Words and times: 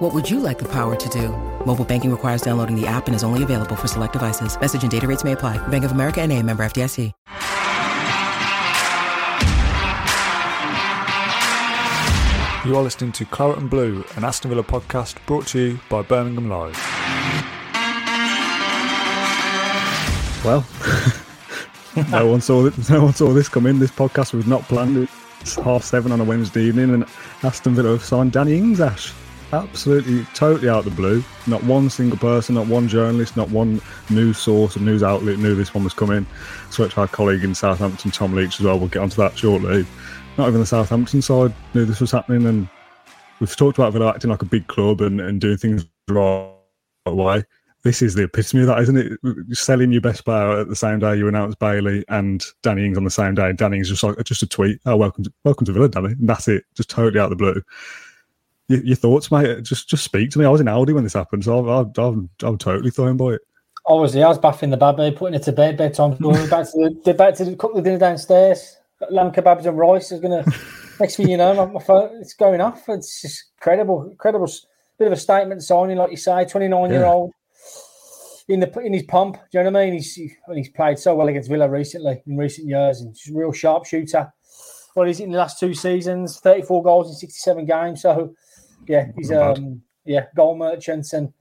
What 0.00 0.14
would 0.14 0.30
you 0.30 0.40
like 0.40 0.58
the 0.58 0.68
power 0.68 0.96
to 0.96 1.08
do? 1.10 1.28
Mobile 1.66 1.84
banking 1.84 2.10
requires 2.10 2.40
downloading 2.40 2.74
the 2.74 2.86
app 2.86 3.06
and 3.06 3.14
is 3.14 3.22
only 3.22 3.42
available 3.42 3.76
for 3.76 3.86
select 3.86 4.14
devices. 4.14 4.58
Message 4.58 4.80
and 4.80 4.90
data 4.90 5.06
rates 5.06 5.24
may 5.24 5.32
apply. 5.32 5.58
Bank 5.68 5.84
of 5.84 5.92
America 5.92 6.22
and 6.22 6.32
a 6.32 6.42
member 6.42 6.62
FDIC. 6.64 7.12
You 12.64 12.76
are 12.76 12.82
listening 12.82 13.12
to 13.12 13.26
Claret 13.26 13.58
and 13.58 13.68
Blue, 13.68 14.02
an 14.16 14.24
Aston 14.24 14.48
Villa 14.48 14.62
podcast 14.62 15.16
brought 15.26 15.46
to 15.48 15.58
you 15.58 15.80
by 15.90 16.00
Birmingham 16.00 16.48
Live. 16.48 16.76
Well, 20.42 20.66
no 22.10 22.26
one 22.26 22.40
saw 22.40 22.62
this, 22.62 22.88
no 22.88 23.04
one 23.04 23.12
saw 23.12 23.34
this 23.34 23.50
come 23.50 23.66
in. 23.66 23.78
This 23.78 23.90
podcast 23.90 24.32
was 24.32 24.46
not 24.46 24.62
planned. 24.62 25.08
It's 25.42 25.56
half 25.56 25.84
seven 25.84 26.10
on 26.10 26.22
a 26.22 26.24
Wednesday 26.24 26.62
evening, 26.62 26.94
and 26.94 27.04
Aston 27.42 27.74
Villa 27.74 27.90
have 27.90 28.04
signed 28.04 28.32
Danny 28.32 28.56
Ings. 28.56 28.80
Ash, 28.80 29.12
absolutely, 29.52 30.24
totally 30.34 30.68
out 30.68 30.80
of 30.80 30.84
the 30.84 30.90
blue. 30.90 31.22
Not 31.46 31.62
one 31.64 31.90
single 31.90 32.18
person, 32.18 32.54
not 32.54 32.66
one 32.66 32.88
journalist, 32.88 33.36
not 33.36 33.50
one 33.50 33.80
news 34.08 34.38
source 34.38 34.76
or 34.76 34.80
news 34.80 35.02
outlet 35.02 35.38
knew 35.38 35.54
this 35.54 35.74
one 35.74 35.84
was 35.84 35.94
coming. 35.94 36.26
To 36.72 36.90
our 36.96 37.08
colleague 37.08 37.44
in 37.44 37.54
Southampton, 37.54 38.10
Tom 38.10 38.34
Leach, 38.34 38.60
as 38.60 38.66
well. 38.66 38.78
We'll 38.78 38.88
get 38.88 39.02
onto 39.02 39.16
that 39.16 39.36
shortly. 39.36 39.86
Not 40.38 40.48
even 40.48 40.60
the 40.60 40.66
Southampton 40.66 41.22
side 41.22 41.54
knew 41.74 41.84
this 41.84 42.00
was 42.00 42.12
happening, 42.12 42.46
and 42.46 42.68
we've 43.40 43.54
talked 43.56 43.78
about 43.78 43.92
Villa 43.92 44.10
acting 44.10 44.30
like 44.30 44.42
a 44.42 44.46
big 44.46 44.66
club 44.68 45.00
and, 45.00 45.20
and 45.20 45.40
doing 45.40 45.56
things 45.56 45.84
the 46.06 46.14
right 46.14 46.54
way. 47.06 47.44
This 47.82 48.02
is 48.02 48.14
the 48.14 48.24
epitome 48.24 48.62
of 48.62 48.66
that, 48.68 48.80
isn't 48.80 48.96
it? 48.96 49.56
Selling 49.56 49.90
your 49.90 50.02
best 50.02 50.24
player 50.24 50.60
at 50.60 50.68
the 50.68 50.76
same 50.76 50.98
day 50.98 51.16
you 51.16 51.28
announce 51.28 51.54
Bailey 51.54 52.04
and 52.08 52.44
Danny 52.62 52.84
Ings 52.84 52.98
on 52.98 53.04
the 53.04 53.10
same 53.10 53.34
day. 53.34 53.54
Danny 53.54 53.78
Ings 53.78 53.88
just 53.88 54.02
like 54.02 54.22
just 54.22 54.42
a 54.42 54.46
tweet. 54.46 54.80
Oh, 54.84 54.96
welcome 54.96 55.24
to 55.24 55.32
welcome 55.44 55.64
to 55.64 55.72
Villa, 55.72 55.88
Danny. 55.88 56.12
And 56.12 56.28
that's 56.28 56.46
it. 56.46 56.64
Just 56.74 56.90
totally 56.90 57.18
out 57.18 57.32
of 57.32 57.38
the 57.38 57.42
blue. 57.42 57.62
Your, 58.70 58.84
your 58.84 58.96
thoughts, 58.96 59.32
mate? 59.32 59.64
Just 59.64 59.88
just 59.88 60.04
speak 60.04 60.30
to 60.30 60.38
me. 60.38 60.44
I 60.44 60.48
was 60.48 60.60
in 60.60 60.68
Aldi 60.68 60.94
when 60.94 61.02
this 61.02 61.14
happened, 61.14 61.42
so 61.44 61.68
I'm, 61.68 61.92
I'm, 61.98 62.30
I'm 62.42 62.56
totally 62.56 62.92
thrown 62.92 63.16
by 63.16 63.30
it. 63.32 63.40
Obviously, 63.84 64.22
I 64.22 64.28
was 64.28 64.38
bathing 64.38 64.70
the 64.70 64.76
baby, 64.76 65.16
putting 65.16 65.34
it 65.34 65.42
to 65.42 65.52
bed, 65.52 65.76
bedtime 65.76 66.14
story. 66.16 66.46
back 66.48 66.66
to 66.70 66.90
the, 67.04 67.14
back 67.14 67.34
to 67.34 67.44
the, 67.44 67.56
cook 67.56 67.74
the 67.74 67.82
dinner 67.82 67.98
downstairs. 67.98 68.76
Got 69.00 69.12
lamb 69.12 69.32
kebabs 69.32 69.66
and 69.66 69.76
rice 69.76 70.12
is 70.12 70.20
gonna. 70.20 70.44
next 71.00 71.16
thing 71.16 71.28
you 71.28 71.36
know, 71.36 71.52
my, 71.54 71.66
my 71.66 71.80
phone 71.80 72.20
it's 72.20 72.34
going 72.34 72.60
off. 72.60 72.88
It's 72.88 73.22
just 73.22 73.50
incredible, 73.58 74.08
incredible. 74.08 74.48
Bit 74.98 75.08
of 75.08 75.14
a 75.14 75.16
statement 75.16 75.64
signing, 75.64 75.96
like 75.96 76.12
you 76.12 76.16
say, 76.16 76.44
twenty 76.44 76.68
nine 76.68 76.92
year 76.92 77.06
old 77.06 77.32
in 78.48 78.60
the 78.60 78.80
in 78.80 78.92
his 78.92 79.02
pump. 79.02 79.34
Do 79.50 79.58
you 79.58 79.64
know 79.64 79.70
what 79.70 79.80
I 79.80 79.84
mean? 79.86 79.94
He's 79.94 80.16
and 80.46 80.58
he's 80.58 80.68
played 80.68 81.00
so 81.00 81.16
well 81.16 81.26
against 81.26 81.48
Villa 81.48 81.68
recently 81.68 82.22
in 82.24 82.36
recent 82.36 82.68
years, 82.68 83.00
and 83.00 83.16
he's 83.16 83.34
a 83.34 83.36
real 83.36 83.52
sharpshooter. 83.52 84.32
Well, 84.94 85.06
he's 85.06 85.18
in 85.18 85.32
the 85.32 85.38
last 85.38 85.58
two 85.58 85.74
seasons, 85.74 86.38
thirty 86.38 86.62
four 86.62 86.84
goals 86.84 87.08
in 87.08 87.14
sixty 87.14 87.38
seven 87.38 87.64
games. 87.64 88.02
So 88.02 88.34
yeah, 88.86 89.06
he's 89.16 89.30
um 89.32 89.82
yeah 90.04 90.26
goal 90.34 90.56
merchants 90.56 91.12
and 91.12 91.32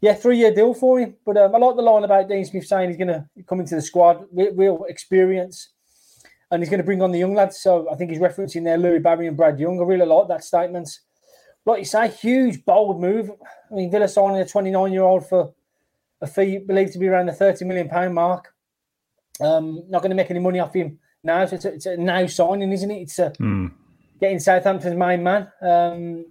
yeah 0.00 0.14
three 0.14 0.38
year 0.38 0.54
deal 0.54 0.74
for 0.74 1.00
him. 1.00 1.16
But 1.24 1.36
um, 1.36 1.54
I 1.54 1.58
like 1.58 1.76
the 1.76 1.82
line 1.82 2.04
about 2.04 2.28
Dean 2.28 2.44
Smith 2.44 2.66
saying 2.66 2.88
he's 2.88 2.98
going 2.98 3.08
to 3.08 3.24
come 3.46 3.60
into 3.60 3.74
the 3.74 3.82
squad, 3.82 4.24
real, 4.32 4.54
real 4.54 4.84
experience 4.88 5.70
and 6.50 6.62
he's 6.62 6.70
going 6.70 6.78
to 6.78 6.84
bring 6.84 7.02
on 7.02 7.10
the 7.12 7.18
young 7.18 7.34
lads. 7.34 7.58
So 7.60 7.90
I 7.90 7.96
think 7.96 8.10
he's 8.10 8.20
referencing 8.20 8.64
there 8.64 8.78
Louie 8.78 8.98
Barry 9.00 9.26
and 9.26 9.36
Brad 9.36 9.58
Young. 9.58 9.80
I 9.80 9.84
really 9.84 10.06
like 10.06 10.28
that 10.28 10.44
statement. 10.44 10.88
Like 11.64 11.80
you 11.80 11.84
say, 11.84 12.08
huge, 12.08 12.64
bold 12.64 13.00
move. 13.00 13.30
I 13.70 13.74
mean, 13.74 13.90
Villa 13.90 14.06
signing 14.06 14.40
a 14.40 14.46
29 14.46 14.92
year 14.92 15.02
old 15.02 15.28
for 15.28 15.52
a 16.20 16.26
fee 16.26 16.58
believed 16.58 16.92
to 16.92 16.98
be 16.98 17.08
around 17.08 17.26
the 17.26 17.32
30 17.32 17.64
million 17.64 17.88
pound 17.88 18.14
mark. 18.14 18.52
Um, 19.40 19.82
not 19.88 20.02
going 20.02 20.10
to 20.10 20.16
make 20.16 20.30
any 20.30 20.38
money 20.40 20.60
off 20.60 20.72
him 20.74 20.98
now. 21.24 21.44
So 21.46 21.56
it's 21.56 21.64
a, 21.64 21.72
it's 21.74 21.86
a 21.86 21.96
now 21.96 22.26
signing, 22.26 22.72
isn't 22.72 22.90
it? 22.90 23.02
It's 23.02 23.18
a, 23.18 23.30
Mm. 23.40 23.72
getting 24.20 24.38
Southampton's 24.38 24.96
main 24.96 25.22
man. 25.24 25.50
Um, 25.60 26.26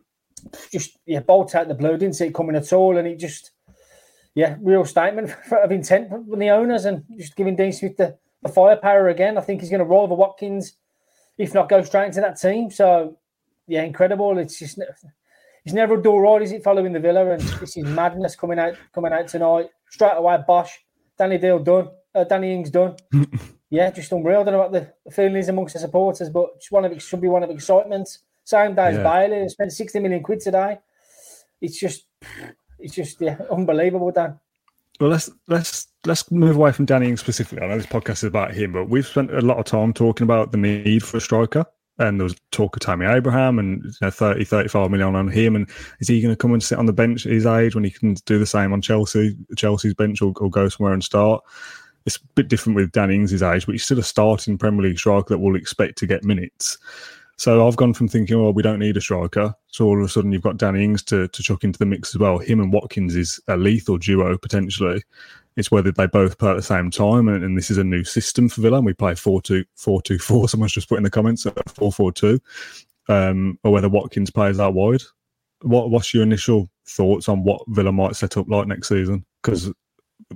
just 0.72 0.98
yeah, 1.06 1.20
bolt 1.20 1.56
out 1.56 1.68
the 1.68 1.74
blue. 1.74 1.98
Didn't 1.98 2.16
see 2.16 2.28
it 2.28 2.36
coming 2.36 2.56
at 2.56 2.74
all, 2.74 2.98
and 2.98 3.08
it 3.08 3.20
just 3.20 3.52
yeah, 4.34 4.58
real 4.62 4.86
statement 4.86 5.34
of 5.52 5.72
intent 5.72 6.10
from 6.10 6.40
the 6.40 6.50
owners, 6.50 6.86
and 6.86 7.04
just 7.18 7.36
giving 7.36 7.56
Dean 7.56 7.72
Smith 7.72 7.98
the, 7.98 8.18
the 8.44 8.50
firepower 8.50 9.10
again. 9.10 9.38
I 9.38 9.42
think 9.42 9.62
he's 9.62 9.70
going 9.70 9.80
to 9.80 9.86
roll 9.86 10.04
over 10.04 10.16
Watkins, 10.16 10.76
if 11.38 11.54
not 11.54 11.70
go 11.70 11.82
straight 11.84 12.08
into 12.08 12.22
that 12.22 12.40
team. 12.40 12.70
So 12.70 13.18
yeah, 13.68 13.84
incredible. 13.84 14.38
It's 14.38 14.60
just 14.60 14.80
it's 15.64 15.74
never 15.74 15.96
a 15.96 16.02
dull 16.02 16.20
right, 16.20 16.42
is 16.42 16.52
it? 16.52 16.64
Following 16.64 16.94
the 16.94 17.00
Villa, 17.00 17.32
and 17.32 17.42
this 17.42 17.78
is 17.78 17.86
madness 17.86 18.36
coming 18.36 18.60
out 18.60 18.76
coming 18.94 19.14
out 19.14 19.28
tonight. 19.28 19.70
Straight 19.90 20.14
away, 20.16 20.38
Bosh, 20.46 20.84
Danny 21.18 21.38
Deal 21.38 21.60
done, 21.60 21.90
uh, 22.14 22.24
Danny 22.26 22.54
Ings 22.54 22.70
done. 22.70 22.96
yeah, 23.70 23.90
just 23.90 24.12
unreal. 24.12 24.42
I 24.42 24.44
don't 24.44 24.54
know 24.54 24.60
what 24.60 24.72
the 24.72 25.12
feeling 25.12 25.38
is 25.38 25.50
amongst 25.50 25.74
the 25.74 25.80
supporters, 25.80 26.30
but 26.30 26.60
just 26.60 26.72
one 26.72 26.86
of 26.86 26.92
it 26.92 27.02
should 27.02 27.22
be 27.22 27.28
one 27.28 27.44
of 27.44 27.50
excitement. 27.50 28.18
Same 28.46 28.76
day 28.76 28.88
as 28.88 28.96
Yeah. 28.96 29.04
Bailey, 29.04 29.50
spent 29.50 29.74
sixty 29.74 30.00
million 30.00 30.24
quid 30.24 30.40
today. 30.40 30.80
It's 31.62 31.78
just, 31.78 32.06
it's 32.80 32.96
just 32.96 33.20
yeah, 33.20 33.38
unbelievable, 33.52 34.12
Dan. 34.12 34.40
Well, 35.00 35.10
let's 35.10 35.30
let's 35.48 35.88
let's 36.06 36.32
move 36.32 36.56
away 36.56 36.72
from 36.72 36.86
Danny 36.86 37.16
specifically. 37.18 37.62
I 37.62 37.68
know 37.68 37.78
this 37.78 37.86
podcast 37.86 38.18
is 38.18 38.24
about 38.26 38.54
him, 38.54 38.72
but 38.72 38.88
we've 38.88 39.06
spent 39.06 39.34
a 39.34 39.42
lot 39.42 39.58
of 39.58 39.66
time 39.66 39.94
talking 39.94 40.24
about 40.24 40.52
the 40.52 40.58
need 40.58 41.04
for 41.04 41.18
a 41.18 41.22
striker. 41.22 41.66
And 41.98 42.20
there 42.20 42.26
was 42.26 42.36
talk 42.52 42.76
of 42.76 42.82
Tammy 42.82 43.06
Abraham 43.06 43.58
and 43.58 43.82
you 43.86 43.92
know, 44.02 44.10
30, 44.10 44.44
35 44.44 44.92
million 44.92 45.16
on 45.16 45.30
him. 45.30 45.56
And 45.56 45.70
is 46.02 46.10
he 46.10 46.22
going 46.22 46.34
to 46.34 46.38
come 46.38 46.52
and 46.52 46.62
sit 46.62 46.78
on 46.78 46.88
the 46.88 46.94
bench 46.94 47.26
at 47.26 47.32
his 47.32 47.46
age 47.46 47.74
when 47.74 47.86
he 47.86 47.90
can 47.90 48.16
do 48.26 48.38
the 48.38 48.46
same 48.46 48.74
on 48.74 48.82
Chelsea, 48.82 49.38
Chelsea's 49.56 49.94
bench, 49.94 50.22
or, 50.22 50.34
or 50.42 50.50
go 50.50 50.68
somewhere 50.68 50.92
and 50.92 51.02
start? 51.02 51.42
It's 52.06 52.18
a 52.18 52.20
bit 52.36 52.50
different 52.50 52.76
with 52.76 52.92
Danny 52.92 53.16
Ings' 53.16 53.42
age, 53.42 53.66
but 53.66 53.72
he's 53.72 53.86
still 53.86 54.00
a 54.00 54.04
starting 54.04 54.58
Premier 54.58 54.82
League 54.82 55.00
striker 55.00 55.30
that 55.30 55.40
will 55.40 55.56
expect 55.56 55.98
to 56.00 56.06
get 56.06 56.26
minutes. 56.26 56.78
So 57.38 57.68
I've 57.68 57.76
gone 57.76 57.94
from 57.94 58.08
thinking, 58.08 58.42
well, 58.42 58.54
we 58.54 58.64
don't 58.64 58.80
need 58.80 58.96
a 58.96 59.02
striker. 59.02 59.54
So 59.68 59.86
all 59.86 60.00
of 60.00 60.06
a 60.06 60.10
sudden 60.10 60.32
you've 60.32 60.42
got 60.42 60.58
Danny 60.58 60.84
Ings 60.84 61.04
to, 61.04 61.28
to 61.28 61.44
chuck 61.44 61.64
into 61.64 61.78
the 61.78 61.86
mix 61.86 62.16
as 62.16 62.20
well. 62.20 62.38
Him 62.38 62.62
and 62.62 62.72
Watkins 62.72 63.16
is 63.16 63.40
a 63.48 63.58
lethal 63.58 63.98
duo 63.98 64.38
potentially. 64.38 65.04
It's 65.58 65.72
whether 65.72 65.92
they 65.92 66.08
both 66.08 66.38
play 66.38 66.52
at 66.52 66.56
the 66.56 66.62
same 66.62 66.92
time, 66.92 67.30
and, 67.30 67.44
and 67.44 67.58
this 67.58 67.72
is 67.72 67.78
a 67.78 67.84
new 67.84 68.04
system 68.04 68.50
for 68.50 68.62
Villa. 68.62 68.78
And 68.78 68.86
we 68.86 68.94
play 68.94 69.16
4 69.16 69.42
2 69.42 69.64
4 69.76 70.02
2 70.02 70.20
4. 70.20 70.50
Someone's 70.50 70.74
just 70.74 70.90
put 70.90 70.98
in 70.98 71.04
the 71.04 71.10
comments 71.10 71.46
4 71.68 71.92
4 71.92 72.12
2, 72.12 72.40
um, 73.08 73.60
or 73.64 73.72
whether 73.72 73.90
Watkins 73.90 74.32
plays 74.32 74.60
out 74.60 74.74
wide. 74.74 75.02
What 75.62 75.92
What's 75.92 76.14
your 76.14 76.24
initial 76.24 76.70
thoughts 76.88 77.30
on 77.30 77.44
what 77.44 77.64
Villa 77.68 77.92
might 77.92 78.18
set 78.18 78.36
up 78.36 78.50
like 78.50 78.68
next 78.68 78.90
season? 78.90 79.26
Because 79.42 79.68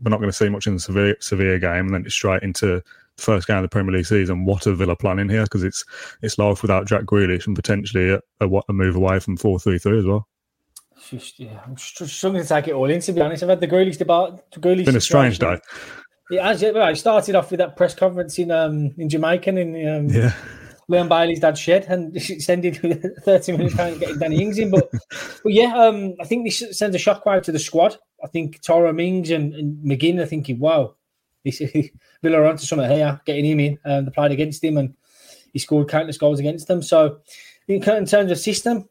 we're 0.02 0.10
not 0.10 0.20
going 0.20 0.32
to 0.32 0.38
see 0.38 0.50
much 0.50 0.68
in 0.68 0.76
the 0.76 0.80
severe, 0.80 1.18
Sevilla 1.20 1.60
game, 1.60 1.88
and 1.88 1.94
then 1.94 2.06
it's 2.06 2.16
straight 2.16 2.44
into 2.44 2.82
first 3.20 3.48
game 3.48 3.58
of 3.58 3.64
the 3.64 3.70
Premier 3.70 3.96
League 3.96 4.06
season. 4.06 4.46
What 4.46 4.68
are 4.68 4.74
Villa 4.74 4.96
planning 4.96 5.30
here? 5.30 5.44
Because 5.44 5.64
it's 5.64 5.84
it's 6.22 6.38
life 6.38 6.62
without 6.62 6.88
Jack 6.88 7.04
Grealish 7.04 7.48
and 7.48 7.56
potentially 7.56 8.12
a, 8.12 8.20
a, 8.40 8.62
a 8.70 8.74
move 8.74 8.96
away 8.96 9.20
from 9.20 9.38
4 9.38 9.60
3 9.60 9.78
3 9.78 10.00
as 10.00 10.06
well. 10.06 10.28
Just, 11.10 11.40
yeah, 11.40 11.60
I'm 11.66 11.78
str- 11.78 12.06
struggling 12.06 12.44
to 12.44 12.50
take 12.50 12.68
it 12.68 12.74
all 12.74 12.90
in. 12.90 13.00
To 13.02 13.14
be 13.14 13.22
honest, 13.22 13.42
I've 13.42 13.50
had 13.50 13.62
the 13.62 13.68
Grealish 13.68 13.98
debate. 13.98 14.42
Grealish 14.54 14.80
It's 14.80 14.86
been 14.86 14.96
a 14.96 15.02
strange 15.02 15.40
day. 15.40 15.60
It 16.30 16.42
has. 16.42 16.62
Yeah, 16.62 16.72
well, 16.72 16.88
it 16.90 16.96
started 16.96 17.36
off 17.36 17.50
with 17.52 17.60
that 17.60 17.76
press 17.76 17.96
conference 17.96 18.38
in 18.38 18.52
um 18.52 18.94
in 18.98 19.10
Jamaica 19.10 19.50
in 19.58 19.88
um, 19.88 20.08
Yeah. 20.10 20.34
Leon 20.88 21.08
Bailey's 21.08 21.40
dad's 21.40 21.60
shed, 21.60 21.86
and 21.88 22.16
it's 22.16 22.50
ended 22.50 22.82
with 22.82 23.24
thirty 23.24 23.52
million 23.52 23.76
pounds 23.76 24.00
getting 24.00 24.20
Danny 24.20 24.42
Ings 24.42 24.58
in. 24.58 24.72
But 24.72 24.90
but 25.44 25.54
yeah, 25.54 25.76
um, 25.76 26.16
I 26.20 26.26
think 26.26 26.46
this 26.46 26.78
sends 26.78 26.96
a 26.96 27.00
shockwave 27.00 27.44
to 27.44 27.52
the 27.52 27.60
squad. 27.60 27.98
I 28.24 28.28
think 28.28 28.62
Tyrone 28.62 28.96
Mings 28.96 29.32
and, 29.32 29.54
and 29.54 29.78
McGinn 29.86 30.20
are 30.20 30.26
thinking, 30.26 30.60
wow, 30.60 30.96
this 31.44 31.62
Villa 32.22 32.42
are 32.42 32.46
onto 32.46 32.66
something 32.66 32.90
here, 32.90 33.20
getting 33.26 33.46
him 33.46 33.60
in. 33.60 33.80
Um, 33.86 34.06
they 34.06 34.12
played 34.12 34.32
against 34.32 34.64
him, 34.64 34.78
and 34.78 34.96
he 35.54 35.60
scored 35.60 35.90
countless 35.90 36.18
goals 36.18 36.40
against 36.40 36.68
them. 36.68 36.82
So 36.82 37.20
in, 37.68 37.76
in 37.84 38.06
terms 38.06 38.32
of 38.32 38.38
system, 38.38 38.88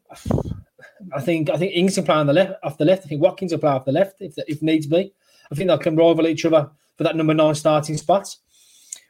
I 1.13 1.21
think 1.21 1.49
I 1.49 1.57
think 1.57 1.73
Ings 1.75 1.95
can 1.95 2.03
play 2.03 2.15
on 2.15 2.27
the 2.27 2.33
left 2.33 2.53
off 2.63 2.77
the 2.77 2.85
left. 2.85 3.05
I 3.05 3.07
think 3.07 3.21
Watkins 3.21 3.51
will 3.51 3.59
play 3.59 3.71
off 3.71 3.85
the 3.85 3.91
left 3.91 4.15
if 4.19 4.35
if 4.47 4.61
needs 4.61 4.87
be. 4.87 5.13
I 5.51 5.55
think 5.55 5.69
they 5.69 5.77
can 5.77 5.95
rival 5.95 6.27
each 6.27 6.45
other 6.45 6.69
for 6.97 7.03
that 7.03 7.15
number 7.15 7.33
nine 7.33 7.55
starting 7.55 7.97
spot. 7.97 8.35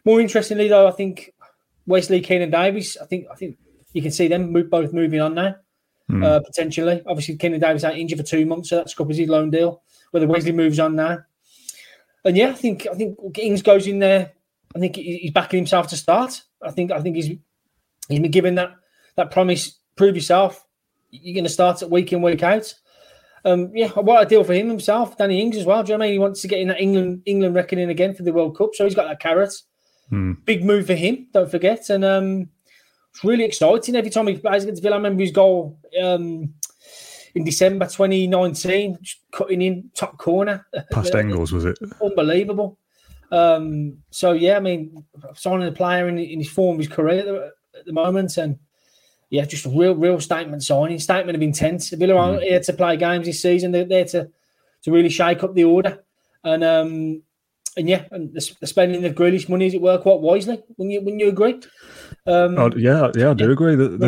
More 0.06 0.22
interestingly, 0.22 0.68
though, 0.68 0.88
I 0.88 0.92
think 0.92 1.34
Wesley 1.86 2.22
Keinan 2.22 2.52
Davis. 2.52 2.98
I 2.98 3.06
think 3.06 3.26
I 3.32 3.36
think 3.36 3.58
you 3.94 4.02
can 4.02 4.12
see 4.12 4.28
them 4.28 4.52
move, 4.52 4.70
both 4.70 4.94
moving 4.94 5.22
on 5.22 5.34
now. 5.34 5.56
Hmm. 6.08 6.24
Uh, 6.24 6.40
potentially, 6.40 7.02
obviously, 7.06 7.38
Keinan 7.38 7.60
Davis 7.60 7.84
out 7.84 7.98
injured 7.98 8.20
for 8.20 8.26
two 8.26 8.46
months, 8.46 8.70
so 8.70 8.78
that 8.78 8.90
scuppered 8.90 9.16
his 9.16 9.30
loan 9.30 9.50
deal. 9.50 9.82
Whether 10.12 10.28
Wesley 10.28 10.52
moves 10.52 10.80
on 10.80 10.96
now, 10.96 11.20
and 12.26 12.38
yeah, 12.38 12.50
I 12.50 12.54
think 12.54 12.88
I 12.92 12.96
think 12.96 13.18
Ings 13.38 13.62
goes 13.62 13.88
in 13.88 14.00
there. 14.00 14.34
I 14.76 14.80
think 14.80 14.96
he's 14.96 15.32
backing 15.32 15.58
himself 15.58 15.88
to 15.88 15.98
start. 15.98 16.42
I 16.62 16.72
think 16.72 16.92
I 16.92 17.02
think 17.02 17.16
he's 17.16 17.28
he's 18.08 18.20
been 18.20 18.32
given 18.32 18.56
that 18.56 18.76
that 19.16 19.32
promise. 19.32 19.78
Prove 19.96 20.16
yourself. 20.16 20.66
You're 21.10 21.34
going 21.34 21.44
to 21.44 21.50
start 21.50 21.82
at 21.82 21.90
week 21.90 22.14
in 22.14 22.22
week 22.22 22.44
out. 22.44 22.74
Um, 23.44 23.72
yeah, 23.74 23.90
what 23.90 24.22
a 24.22 24.26
deal 24.26 24.44
for 24.44 24.54
him 24.54 24.70
himself, 24.70 25.18
Danny 25.18 25.42
Ings 25.42 25.58
as 25.58 25.66
well. 25.66 25.82
Do 25.82 25.92
you 25.92 25.98
know 25.98 26.00
what 26.00 26.06
I 26.06 26.08
mean? 26.08 26.14
He 26.14 26.20
wants 26.20 26.42
to 26.42 26.48
get 26.48 26.60
in 26.60 26.68
that 26.68 26.82
England 26.82 27.24
England 27.26 27.56
reckoning 27.56 27.90
again 27.90 28.14
for 28.14 28.24
the 28.24 28.34
World 28.34 28.58
Cup, 28.58 28.72
so 28.74 28.84
he's 28.84 28.96
got 28.96 29.08
that 29.08 29.20
carrot. 29.20 29.54
Mm. 30.12 30.44
Big 30.46 30.64
move 30.64 30.88
for 30.88 30.96
him, 30.96 31.28
don't 31.34 31.50
forget. 31.50 31.90
And 31.90 32.04
um, 32.04 32.50
it's 33.12 33.24
really 33.24 33.44
exciting 33.44 33.96
every 33.96 34.10
time 34.10 34.28
he 34.28 34.38
plays 34.38 34.64
against 34.64 34.84
Villa. 34.84 34.96
I 34.96 34.98
remember 34.98 35.22
his 35.22 35.32
goal 35.32 35.80
um, 36.02 36.54
in 37.40 37.46
December 37.46 37.86
2019, 37.86 38.98
cutting 39.32 39.62
in 39.62 39.90
top 39.96 40.18
corner. 40.18 40.66
Past 40.92 41.16
Engels, 41.16 41.54
was 41.54 41.64
it? 41.64 41.80
Unbelievable. 42.04 42.78
Um, 43.32 44.00
so, 44.10 44.34
yeah, 44.34 44.58
I 44.58 44.60
mean, 44.60 45.06
signing 45.36 45.66
a 45.66 45.72
player 45.72 46.10
in, 46.10 46.20
in 46.20 46.40
his 46.40 46.50
form 46.50 46.76
of 46.76 46.80
his 46.80 46.94
career 46.94 47.52
at 47.78 47.86
the 47.86 47.94
moment. 47.94 48.36
And 48.36 48.60
yeah, 49.30 49.46
just 49.46 49.66
a 49.66 49.70
real, 49.70 49.96
real 49.96 50.20
statement 50.20 50.64
signing, 50.64 51.00
statement 51.00 51.38
of 51.38 51.42
intent. 51.42 51.90
Villa 51.94 52.16
aren't 52.16 52.44
here 52.44 52.60
to 52.60 52.74
play 52.74 52.98
games 52.98 53.26
this 53.26 53.42
season. 53.42 53.72
They're 53.72 53.86
there 53.86 54.06
to, 54.06 54.30
to 54.82 54.92
really 54.92 55.10
shake 55.10 55.42
up 55.42 55.56
the 55.56 55.64
order. 55.64 56.04
And 56.44 56.64
um, 56.64 57.22
and 57.78 57.88
yeah, 57.88 58.04
and 58.12 58.34
the, 58.34 58.56
the 58.60 58.68
spending 58.68 59.06
of 59.06 59.16
Grealish 59.16 59.48
money 59.48 59.68
is 59.68 59.74
it 59.74 59.82
work 59.82 60.02
quite 60.02 60.20
wisely? 60.20 60.62
When 60.76 60.90
you 60.90 61.02
when 61.02 61.20
you 61.20 61.30
agree? 61.30 61.62
Um, 62.26 62.58
oh, 62.58 62.72
yeah, 62.76 63.12
yeah, 63.16 63.30
I 63.32 63.34
do 63.34 63.46
yeah, 63.46 63.52
agree. 63.52 63.76
The, 63.76 63.90
the, 63.90 64.08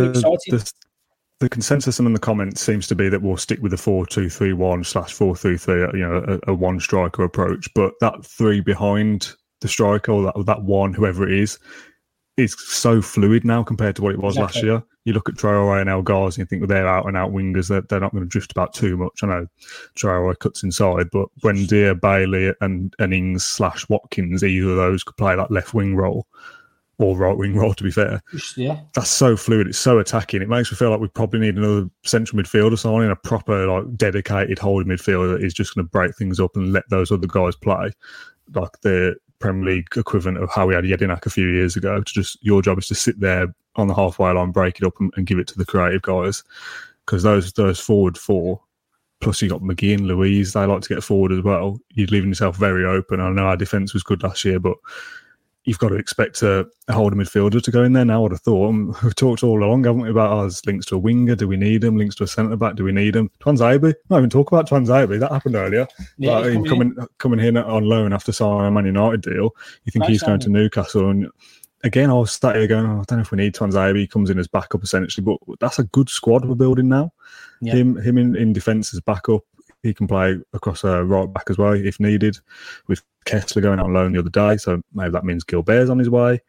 the, 0.50 0.72
the 1.42 1.50
consensus 1.50 2.00
among 2.00 2.14
the 2.14 2.20
comments 2.20 2.62
seems 2.62 2.88
to 2.88 2.96
be 2.96 3.10
that 3.10 3.22
we'll 3.22 3.36
stick 3.36 3.60
with 3.62 3.72
the 3.72 3.78
four 3.78 4.06
two 4.06 4.30
three 4.30 4.54
one 4.54 4.84
slash 4.84 5.12
four 5.12 5.36
three 5.36 5.58
three. 5.58 5.84
Uh, 5.84 5.92
you 5.94 6.08
know, 6.08 6.40
a, 6.48 6.52
a 6.52 6.54
one 6.54 6.80
striker 6.80 7.24
approach, 7.24 7.68
but 7.74 7.94
that 8.00 8.24
three 8.24 8.62
behind 8.62 9.34
the 9.60 9.68
striker 9.68 10.12
or 10.12 10.24
that, 10.24 10.46
that 10.46 10.64
one, 10.64 10.94
whoever 10.94 11.28
it 11.28 11.34
is, 11.34 11.58
is 12.38 12.56
so 12.60 13.02
fluid 13.02 13.44
now 13.44 13.64
compared 13.64 13.96
to 13.96 14.04
what 14.04 14.14
it 14.14 14.20
was 14.20 14.38
Exactly. 14.38 14.62
last 14.62 14.64
year. 14.64 14.84
You 15.04 15.14
look 15.14 15.30
at 15.30 15.36
Traore 15.36 15.82
and 15.82 15.90
El 15.90 16.04
Ghazi 16.04 16.42
and 16.42 16.50
think 16.50 16.62
well, 16.62 16.68
they're 16.68 16.88
out 16.88 17.08
and 17.08 17.18
out 17.18 17.32
wingers. 17.32 17.70
They're, 17.70 17.82
they're 17.82 18.00
not 18.00 18.12
going 18.12 18.24
to 18.24 18.30
drift 18.30 18.52
about 18.52 18.76
too 18.76 18.98
much. 18.98 19.24
I 19.24 19.28
know 19.28 19.48
Traore 19.96 20.38
cuts 20.38 20.62
inside, 20.62 21.08
but 21.12 21.28
Buendia, 21.44 22.00
Bailey, 22.00 22.54
and, 22.62 22.94
and 23.00 23.14
Ings 23.14 23.44
slash 23.44 23.90
Watkins, 23.90 24.44
either 24.44 24.70
of 24.70 24.76
those 24.76 25.04
could 25.04 25.18
play 25.18 25.36
that 25.36 25.50
left 25.50 25.74
wing 25.74 25.96
role 25.96 26.28
or 26.98 27.18
right 27.18 27.36
wing 27.36 27.56
role, 27.56 27.74
to 27.74 27.84
be 27.84 27.92
fair. 27.92 28.22
yeah, 28.56 28.80
That's 28.94 29.10
so 29.10 29.36
fluid. 29.36 29.68
It's 29.68 29.78
so 29.78 29.98
attacking. 30.00 30.42
It 30.42 30.50
makes 30.50 30.72
me 30.72 30.78
feel 30.78 30.92
like 30.92 31.00
we 31.00 31.08
probably 31.08 31.40
need 31.40 31.58
another 31.58 31.90
central 32.04 32.42
midfielder 32.42 32.78
signing, 32.78 33.10
a 33.10 33.16
proper, 33.16 33.66
like, 33.66 33.98
dedicated 33.98 34.60
holding 34.60 34.88
midfielder 34.88 35.34
that 35.38 35.44
is 35.44 35.54
just 35.54 35.74
going 35.74 35.86
to 35.86 35.90
break 35.90 36.16
things 36.16 36.40
up 36.40 36.56
and 36.56 36.74
let 36.74 36.88
those 36.90 37.12
other 37.12 37.28
guys 37.28 37.56
play. 37.56 37.92
Like 38.54 38.80
the 38.82 39.16
Premier 39.40 39.74
League 39.74 39.88
equivalent 39.96 40.38
of 40.38 40.50
how 40.52 40.68
we 40.68 40.76
had 40.76 40.86
Jedinak 40.86 41.26
a 41.26 41.30
few 41.30 41.48
years 41.48 41.76
ago. 41.76 42.02
To 42.02 42.14
just 42.14 42.38
your 42.44 42.62
job 42.62 42.78
is 42.78 42.88
to 42.88 42.96
sit 42.96 43.20
there 43.20 43.48
on 43.76 43.88
the 43.88 43.94
halfway 43.94 44.32
line, 44.32 44.52
break 44.52 44.80
it 44.80 44.86
up, 44.86 44.94
and, 45.00 45.12
and 45.18 45.26
give 45.26 45.40
it 45.40 45.48
to 45.48 45.58
the 45.58 45.66
creative 45.66 46.02
guys. 46.04 46.44
Because 47.06 47.24
those 47.24 47.52
those 47.54 47.80
forward 47.80 48.18
four, 48.18 48.62
plus 49.20 49.42
you 49.42 49.50
got 49.50 49.62
McGee 49.62 49.96
and 49.96 50.08
Luiz, 50.08 50.54
they 50.54 50.66
like 50.66 50.82
to 50.82 50.94
get 50.94 51.04
forward 51.04 51.32
as 51.32 51.42
well. 51.42 51.80
You're 51.94 52.08
leaving 52.08 52.30
yourself 52.30 52.58
very 52.58 52.86
open. 52.86 53.20
I 53.20 53.30
know 53.30 53.46
our 53.46 53.58
defence 53.58 53.94
was 53.94 54.04
good 54.04 54.24
last 54.24 54.46
year, 54.46 54.60
but 54.60 54.78
you've 55.64 55.80
got 55.80 55.90
to 55.90 55.96
expect 55.96 56.42
a, 56.42 56.68
a 56.88 56.94
holder 56.94 57.16
midfielder 57.16 57.62
to 57.62 57.72
go 57.72 57.84
in 57.84 57.94
there 57.94 58.06
now. 58.06 58.26
I'd 58.26 58.32
have 58.32 58.42
thought. 58.42 58.70
And 58.70 58.96
we've 59.04 59.16
talked 59.16 59.44
all 59.44 59.64
along, 59.64 59.84
haven't 59.84 60.02
we, 60.02 60.10
about 60.10 60.42
there's 60.42 60.66
links 60.66 60.86
to 60.88 60.96
a 60.96 61.00
winger. 61.00 61.36
Do 61.36 61.48
we 61.48 61.58
need 61.58 61.84
him? 61.84 61.98
Links 61.98 62.16
to 62.16 62.24
a 62.24 62.28
centre 62.28 62.56
back. 62.56 62.76
Do 62.76 62.84
we 62.84 62.92
need 62.92 63.16
him? 63.16 63.30
Tuanzebe. 63.40 63.94
Not 64.10 64.18
even 64.18 64.30
talk 64.30 64.52
about 64.52 64.68
Tuanzebe. 64.68 65.20
That 65.20 65.32
happened 65.32 65.56
earlier. 65.56 65.88
yeah. 66.18 66.32
Like, 66.32 66.46
he's 66.46 66.68
coming 66.68 66.90
in. 66.90 66.96
coming 66.96 67.08
coming 67.18 67.40
here 67.40 67.58
on 67.58 67.86
loan 67.86 68.14
after 68.14 68.32
signing 68.32 68.68
a 68.68 68.72
Man 68.72 68.86
United 68.86 69.22
deal. 69.22 69.52
You 69.86 69.92
think 69.92 70.02
Nice 70.02 70.10
he's 70.10 70.24
going 70.24 70.40
to. 70.42 70.50
Newcastle 70.50 71.10
and. 71.10 71.28
Again, 71.84 72.12
I 72.12 72.14
was 72.14 72.38
here 72.40 72.68
going, 72.68 72.86
oh, 72.86 73.00
I 73.00 73.04
don't 73.08 73.14
know 73.14 73.22
if 73.22 73.32
we 73.32 73.40
need 73.40 73.56
Tuanzebe. 73.56 73.98
He 73.98 74.06
comes 74.06 74.30
in 74.30 74.38
as 74.38 74.48
backup 74.48 74.84
essentially, 74.84 75.26
but 75.26 75.40
that's 75.60 75.80
a 75.80 75.84
good 75.86 76.10
squad 76.10 76.46
we're 76.46 76.54
building 76.54 76.88
now. 76.88 77.12
Yeah. 77.60 77.74
Him, 77.74 77.96
him 78.00 78.20
in, 78.20 78.36
in 78.36 78.54
defence 78.54 78.94
as 78.94 79.00
backup. 79.00 79.42
He 79.84 79.94
can 79.94 80.08
play 80.08 80.38
across 80.54 80.84
a 80.84 81.04
right 81.04 81.32
back 81.32 81.50
as 81.50 81.58
well 81.58 81.74
if 81.74 82.00
needed. 82.00 82.38
With 82.88 83.02
Kessler 83.26 83.62
going 83.62 83.80
on 83.80 83.94
loan 83.94 84.14
the 84.14 84.20
other 84.20 84.30
day, 84.30 84.58
so 84.58 84.82
maybe 84.94 85.12
that 85.12 85.26
means 85.26 85.44
Guilbert's 85.44 85.90
on 85.90 86.00
his 86.00 86.10
way. 86.10 86.42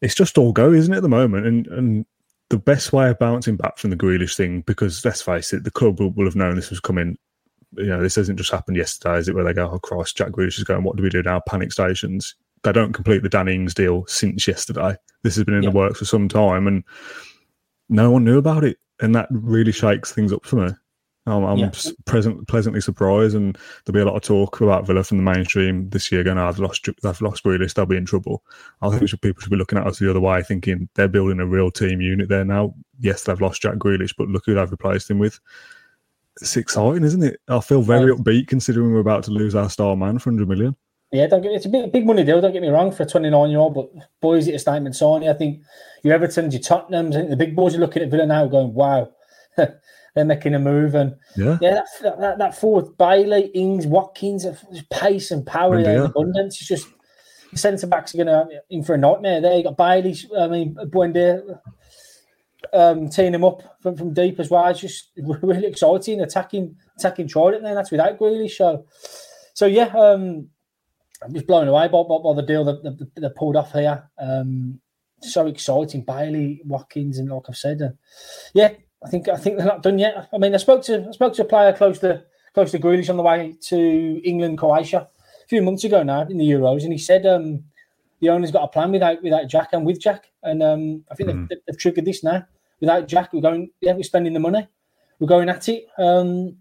It's 0.00 0.14
just 0.14 0.36
all 0.36 0.52
go, 0.52 0.72
isn't 0.72 0.92
it, 0.92 0.98
at 0.98 1.02
the 1.02 1.08
moment? 1.08 1.46
And 1.46 1.66
and 1.68 2.06
the 2.50 2.58
best 2.58 2.92
way 2.92 3.08
of 3.08 3.18
bouncing 3.18 3.56
back 3.56 3.78
from 3.78 3.90
the 3.90 3.96
Grealish 3.96 4.36
thing, 4.36 4.60
because 4.62 5.04
let's 5.04 5.22
face 5.22 5.52
it, 5.52 5.64
the 5.64 5.70
club 5.70 5.98
will, 5.98 6.10
will 6.10 6.26
have 6.26 6.36
known 6.36 6.56
this 6.56 6.70
was 6.70 6.80
coming. 6.80 7.16
You 7.76 7.86
know, 7.86 8.02
this 8.02 8.14
hasn't 8.16 8.38
just 8.38 8.52
happened 8.52 8.76
yesterday, 8.76 9.18
is 9.18 9.28
it? 9.28 9.34
Where 9.34 9.44
they 9.44 9.52
go, 9.52 9.70
"Oh 9.70 9.78
Christ, 9.78 10.16
Jack 10.16 10.28
Grealish 10.28 10.58
is 10.58 10.64
going. 10.64 10.84
What 10.84 10.96
do 10.96 11.02
we 11.02 11.08
do 11.08 11.22
now?" 11.22 11.40
Panic 11.48 11.72
stations. 11.72 12.34
They 12.62 12.72
don't 12.72 12.92
complete 12.92 13.22
the 13.22 13.28
Dan 13.28 13.48
Ings 13.48 13.74
deal 13.74 14.06
since 14.06 14.46
yesterday. 14.48 14.96
This 15.22 15.36
has 15.36 15.44
been 15.44 15.54
in 15.54 15.62
Yeah. 15.64 15.70
the 15.70 15.76
works 15.76 15.98
for 15.98 16.04
some 16.04 16.28
time, 16.28 16.66
and 16.66 16.84
no 17.88 18.10
one 18.10 18.24
knew 18.24 18.38
about 18.38 18.64
it, 18.64 18.78
and 19.00 19.14
that 19.14 19.28
really 19.30 19.72
shakes 19.72 20.12
things 20.12 20.32
up 20.32 20.44
for 20.46 20.56
me. 20.56 20.72
I'm, 21.26 21.42
I'm 21.44 21.58
Yeah. 21.58 21.70
present, 22.04 22.46
pleasantly 22.48 22.80
surprised, 22.80 23.34
and 23.34 23.56
there'll 23.84 23.94
be 23.94 24.00
a 24.00 24.04
lot 24.10 24.16
of 24.16 24.22
talk 24.22 24.60
about 24.60 24.86
Villa 24.86 25.02
from 25.02 25.16
the 25.18 25.22
mainstream 25.22 25.88
this 25.88 26.12
year. 26.12 26.22
Going, 26.22 26.36
oh, 26.38 26.50
they've 26.52 26.58
lost, 26.60 26.86
they've 27.02 27.20
lost 27.22 27.44
Grealish, 27.44 27.72
they'll 27.74 27.86
be 27.86 27.96
in 27.96 28.04
trouble. 28.04 28.42
I 28.82 28.90
think 28.90 29.08
should, 29.08 29.22
people 29.22 29.40
should 29.40 29.50
be 29.50 29.56
looking 29.56 29.78
at 29.78 29.86
us 29.86 29.98
the 29.98 30.10
other 30.10 30.20
way, 30.20 30.42
thinking 30.42 30.88
they're 30.94 31.08
building 31.08 31.40
a 31.40 31.46
real 31.46 31.70
team 31.70 32.00
unit 32.02 32.28
there 32.28 32.44
now. 32.44 32.74
Yes, 33.00 33.24
they've 33.24 33.40
lost 33.40 33.62
Jack 33.62 33.74
Grealish, 33.76 34.14
but 34.16 34.28
look 34.28 34.44
who 34.46 34.54
they've 34.54 34.70
replaced 34.70 35.10
him 35.10 35.18
with. 35.18 35.40
It's 36.40 36.56
exciting, 36.56 37.04
isn't 37.04 37.22
it? 37.22 37.40
I 37.48 37.60
feel 37.60 37.80
very 37.82 38.10
Right. 38.10 38.20
upbeat 38.20 38.48
considering 38.48 38.92
we're 38.92 38.98
about 39.00 39.24
to 39.24 39.30
lose 39.30 39.54
our 39.54 39.70
star 39.70 39.96
man 39.96 40.18
for 40.18 40.30
100 40.30 40.48
million. 40.48 40.76
Yeah, 41.12 41.28
don't 41.28 41.42
get, 41.42 41.52
it's 41.52 41.64
a 41.66 41.68
big, 41.68 41.92
big 41.92 42.04
money 42.06 42.24
deal. 42.24 42.40
Don't 42.40 42.52
get 42.52 42.60
me 42.60 42.68
wrong 42.68 42.90
for 42.90 43.04
a 43.04 43.06
29 43.06 43.48
year 43.50 43.60
old, 43.60 43.74
but 43.74 43.88
boys, 44.20 44.48
it's 44.48 44.56
a 44.56 44.58
statement 44.58 44.96
signing. 44.96 45.28
I 45.28 45.32
think 45.34 45.62
your 46.02 46.12
Everton's, 46.12 46.52
your 46.54 46.60
Tottenham's, 46.62 47.14
I 47.14 47.20
think 47.20 47.30
the 47.30 47.36
big 47.36 47.54
boys 47.54 47.76
are 47.76 47.78
looking 47.78 48.02
at 48.02 48.10
Villa 48.10 48.26
now, 48.26 48.46
going, 48.46 48.74
"Wow, 48.74 49.12
they're 50.14 50.24
making 50.24 50.54
a 50.54 50.58
move." 50.58 50.94
And 50.94 51.16
Yeah. 51.36 51.58
yeah, 51.60 51.82
that, 52.02 52.20
that, 52.20 52.38
that 52.38 52.56
forward 52.56 52.96
Bailey, 52.96 53.46
Ings, 53.54 53.86
Watkins, 53.86 54.46
pace 54.90 55.30
and 55.30 55.46
power 55.46 55.70
Wendy, 55.70 55.84
there 55.84 55.96
in 55.96 56.02
yeah. 56.02 56.08
abundance. 56.08 56.60
It's 56.60 56.68
just 56.68 56.88
centre 57.54 57.86
backs 57.86 58.14
are 58.14 58.24
going 58.24 58.26
to 58.26 58.62
in 58.70 58.82
for 58.82 58.94
a 58.94 58.98
nightmare. 58.98 59.40
There, 59.40 59.56
you 59.56 59.64
got 59.64 59.76
Bailey. 59.76 60.16
I 60.38 60.48
mean, 60.48 60.74
Buendia. 60.74 61.60
Um, 62.72 63.10
teeing 63.10 63.34
him 63.34 63.44
up 63.44 63.76
from, 63.82 63.94
from 63.94 64.14
deep 64.14 64.40
as 64.40 64.48
well. 64.48 64.66
It's 64.68 64.80
just 64.80 65.10
really 65.18 65.66
exciting, 65.66 66.22
attacking, 66.22 66.76
attacking 66.98 67.28
Trident. 67.28 67.62
There, 67.62 67.74
that's 67.74 67.90
without 67.90 68.18
Grealish. 68.18 68.52
So, 68.52 68.86
so 69.52 69.66
yeah, 69.66 69.88
um, 69.88 70.48
I'm 71.22 71.34
just 71.34 71.46
blown 71.46 71.68
away 71.68 71.88
by, 71.88 72.02
by, 72.02 72.18
by 72.24 72.34
the 72.34 72.42
deal 72.46 72.64
that, 72.64 72.82
that, 72.82 72.98
that 72.98 73.20
they 73.20 73.28
pulled 73.36 73.56
off 73.56 73.72
here. 73.72 74.08
Um, 74.18 74.80
so 75.20 75.46
exciting, 75.46 76.04
Bailey, 76.04 76.62
Watkins, 76.64 77.18
and 77.18 77.28
like 77.28 77.42
I've 77.50 77.56
said, 77.56 77.82
uh, 77.82 77.90
yeah, 78.54 78.72
I 79.04 79.08
think 79.08 79.28
I 79.28 79.36
think 79.36 79.56
they're 79.56 79.66
not 79.66 79.82
done 79.82 79.98
yet. 79.98 80.28
I 80.32 80.38
mean, 80.38 80.54
I 80.54 80.58
spoke 80.58 80.82
to 80.84 81.06
I 81.08 81.10
spoke 81.12 81.34
to 81.34 81.42
a 81.42 81.46
player 81.46 81.72
close 81.72 81.98
to 82.00 82.22
close 82.54 82.70
to 82.70 82.78
Grealish 82.78 83.10
on 83.10 83.16
the 83.16 83.22
way 83.22 83.54
to 83.68 84.20
England, 84.24 84.58
Croatia, 84.58 85.08
a 85.44 85.48
few 85.48 85.60
months 85.62 85.84
ago 85.84 86.02
now 86.02 86.22
in 86.22 86.38
the 86.38 86.48
Euros, 86.48 86.84
and 86.84 86.92
he 86.92 86.98
said 86.98 87.26
um, 87.26 87.64
the 88.20 88.30
owner's 88.30 88.50
got 88.50 88.62
a 88.64 88.68
plan 88.68 88.92
without 88.92 89.22
without 89.22 89.48
Jack 89.48 89.70
and 89.72 89.84
with 89.84 90.00
Jack, 90.00 90.30
and 90.42 90.62
um, 90.62 91.04
I 91.10 91.14
think 91.14 91.30
Mm. 91.30 91.48
they've, 91.48 91.58
they've 91.66 91.78
triggered 91.78 92.04
this 92.04 92.22
now. 92.24 92.46
Without 92.80 93.08
Jack, 93.08 93.32
we're 93.32 93.40
going, 93.40 93.70
yeah, 93.80 93.92
we're 93.92 94.02
spending 94.02 94.32
the 94.34 94.40
money, 94.40 94.66
we're 95.18 95.28
going 95.28 95.48
at 95.48 95.68
it. 95.68 95.86
Um, 95.98 96.56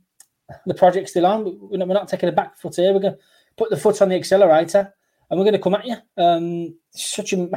the 0.65 0.73
project's 0.73 1.12
still 1.12 1.25
on. 1.25 1.43
We're 1.69 1.77
not, 1.77 1.88
we're 1.88 1.93
not 1.95 2.07
taking 2.07 2.29
a 2.29 2.33
back 2.33 2.57
foot 2.57 2.75
here. 2.75 2.93
We're 2.93 3.00
going 3.00 3.13
to 3.15 3.19
put 3.57 3.69
the 3.69 3.77
foot 3.77 4.01
on 4.01 4.09
the 4.09 4.15
accelerator 4.15 4.93
and 5.29 5.39
we're 5.39 5.45
going 5.45 5.53
to 5.53 5.59
come 5.59 5.73
at 5.75 5.85
you. 5.85 5.95
Um, 6.17 6.75
such 6.91 7.33
a 7.33 7.50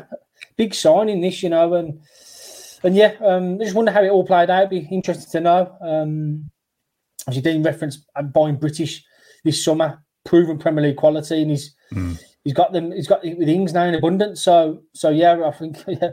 big 0.57 0.75
sign 0.75 1.09
in 1.09 1.21
this, 1.21 1.43
you 1.43 1.50
know, 1.50 1.75
and 1.75 2.00
and 2.83 2.95
yeah, 2.97 3.14
um, 3.25 3.59
I 3.61 3.64
just 3.64 3.75
wonder 3.75 3.92
how 3.92 4.02
it 4.02 4.11
all 4.11 4.26
played 4.26 4.50
out. 4.50 4.71
Be 4.71 4.87
interested 4.90 5.30
to 5.33 5.40
know. 5.40 5.76
Um, 5.80 6.50
as 7.28 7.37
you 7.37 7.42
did 7.42 7.64
reference, 7.64 8.04
I'm 8.14 8.30
buying 8.30 8.56
British 8.56 9.04
this 9.45 9.64
summer, 9.64 10.02
proven 10.25 10.59
Premier 10.59 10.85
League 10.85 10.97
quality, 10.97 11.42
and 11.42 11.50
he's 11.50 11.75
Mm. 11.92 12.18
he's 12.42 12.52
got 12.52 12.73
them. 12.73 12.90
He's 12.90 13.06
got 13.06 13.25
it 13.25 13.38
with 13.38 13.49
Ings 13.49 13.73
now 13.73 13.85
in 13.85 13.95
abundance. 13.95 14.42
So 14.42 14.83
so 14.92 15.11
yeah, 15.11 15.45
I 15.47 15.52
think 15.52 15.85
yeah, 15.88 16.11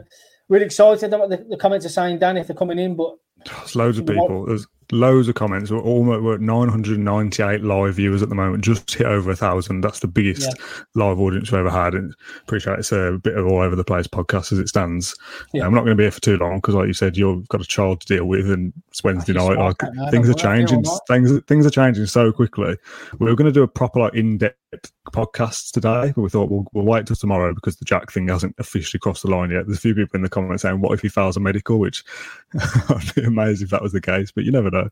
really 0.48 0.64
excited 0.66 1.12
about 1.12 1.30
the, 1.30 1.38
the 1.48 1.56
comments 1.56 1.84
are 1.84 1.90
saying, 1.90 2.20
Dan, 2.20 2.36
if 2.36 2.46
they're 2.46 2.54
coming 2.56 2.78
in. 2.78 2.94
But 2.94 3.16
There's 3.44 3.74
loads 3.74 3.98
of 3.98 4.06
people. 4.06 4.46
There's 4.46 4.66
loads 4.92 5.28
of 5.28 5.34
comments. 5.34 5.70
We're 5.70 5.80
almost 5.80 6.22
we're 6.22 6.34
at 6.34 6.40
998 6.40 7.62
live 7.62 7.94
viewers 7.94 8.22
at 8.22 8.28
the 8.28 8.34
moment. 8.34 8.64
Just 8.64 8.92
hit 8.92 9.06
over 9.06 9.30
a 9.30 9.36
thousand. 9.36 9.80
That's 9.80 10.00
the 10.00 10.06
biggest 10.06 10.56
live 10.94 11.18
audience 11.20 11.50
we've 11.50 11.60
ever 11.60 11.70
had. 11.70 11.94
And 11.94 12.14
appreciate 12.42 12.78
it's 12.78 12.92
a 12.92 13.18
bit 13.22 13.36
of 13.36 13.46
all 13.46 13.60
over 13.60 13.76
the 13.76 13.84
place 13.84 14.06
podcast 14.06 14.52
as 14.52 14.58
it 14.58 14.68
stands. 14.68 15.16
Yeah. 15.52 15.62
Um, 15.62 15.68
I'm 15.68 15.74
not 15.74 15.80
going 15.80 15.96
to 15.96 16.00
be 16.00 16.04
here 16.04 16.10
for 16.10 16.20
too 16.20 16.36
long 16.36 16.56
because, 16.56 16.74
like 16.74 16.86
you 16.86 16.92
said, 16.92 17.16
you've 17.16 17.48
got 17.48 17.60
a 17.60 17.66
child 17.66 18.00
to 18.02 18.06
deal 18.06 18.24
with, 18.26 18.50
and 18.50 18.72
it's 18.88 19.02
Wednesday 19.02 19.32
night. 19.32 19.58
like 19.58 19.76
things 20.10 20.28
are 20.28 20.34
changing. 20.34 20.84
Things 21.08 21.40
things 21.46 21.66
are 21.66 21.70
changing 21.70 22.06
so 22.06 22.32
quickly. 22.32 22.76
We 23.18 23.26
were 23.26 23.36
going 23.36 23.46
to 23.46 23.52
do 23.52 23.62
a 23.62 23.68
proper 23.68 24.00
like 24.00 24.14
in 24.14 24.38
depth 24.38 24.92
podcast 25.12 25.72
today, 25.72 26.12
but 26.14 26.22
we 26.22 26.28
thought 26.28 26.50
we'll, 26.50 26.66
we'll 26.72 26.84
wait 26.84 27.06
till 27.06 27.16
tomorrow 27.16 27.54
because 27.54 27.76
the 27.76 27.84
Jack 27.84 28.10
thing 28.10 28.28
hasn't 28.28 28.54
officially 28.58 28.98
crossed 28.98 29.22
the 29.22 29.30
line 29.30 29.50
yet. 29.50 29.66
There's 29.66 29.78
a 29.78 29.80
few 29.80 29.94
people 29.94 30.16
in 30.16 30.22
the 30.22 30.28
comments 30.28 30.62
saying, 30.62 30.80
"What 30.80 30.92
if 30.92 31.00
he 31.00 31.08
fails 31.08 31.36
a 31.36 31.40
medical?" 31.40 31.78
Which 31.78 32.04
I'd 32.88 33.14
be 33.14 33.24
amazed 33.24 33.62
if 33.62 33.70
that 33.70 33.82
was 33.82 33.92
the 33.92 34.00
case, 34.00 34.32
but 34.32 34.44
you 34.44 34.50
never 34.50 34.70
know. 34.74 34.88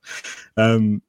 Um, 0.57 1.03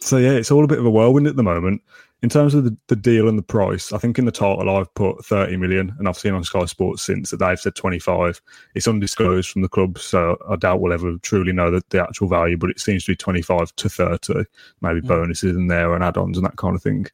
so 0.00 0.16
yeah, 0.16 0.32
it's 0.32 0.50
all 0.50 0.64
a 0.64 0.68
bit 0.68 0.78
of 0.78 0.86
a 0.86 0.90
whirlwind 0.90 1.26
at 1.26 1.36
the 1.36 1.42
moment. 1.42 1.82
In 2.22 2.28
terms 2.28 2.54
of 2.54 2.62
the, 2.62 2.76
the 2.86 2.94
deal 2.94 3.28
and 3.28 3.36
the 3.36 3.42
price, 3.42 3.92
I 3.92 3.98
think 3.98 4.16
in 4.16 4.26
the 4.26 4.30
title 4.30 4.70
I've 4.70 4.92
put 4.94 5.24
30 5.24 5.56
million, 5.56 5.92
and 5.98 6.06
I've 6.06 6.16
seen 6.16 6.34
on 6.34 6.44
Sky 6.44 6.64
Sports 6.66 7.02
since 7.02 7.30
that 7.30 7.38
they've 7.38 7.58
said 7.58 7.74
25. 7.74 8.40
It's 8.76 8.86
undisclosed 8.86 9.50
from 9.50 9.62
the 9.62 9.68
club, 9.68 9.98
so 9.98 10.36
I 10.48 10.54
doubt 10.54 10.80
we'll 10.80 10.92
ever 10.92 11.16
truly 11.22 11.52
know 11.52 11.72
the, 11.72 11.82
the 11.90 12.00
actual 12.00 12.28
value, 12.28 12.56
but 12.56 12.70
it 12.70 12.78
seems 12.78 13.04
to 13.04 13.12
be 13.12 13.16
25 13.16 13.74
to 13.74 13.88
30, 13.88 14.44
maybe 14.82 15.00
Mm. 15.00 15.08
bonuses 15.08 15.56
in 15.56 15.66
there 15.66 15.94
and 15.94 16.04
add 16.04 16.16
ons 16.16 16.36
and 16.38 16.46
that 16.46 16.56
kind 16.56 16.76
of 16.76 16.82
thing. 16.82 17.06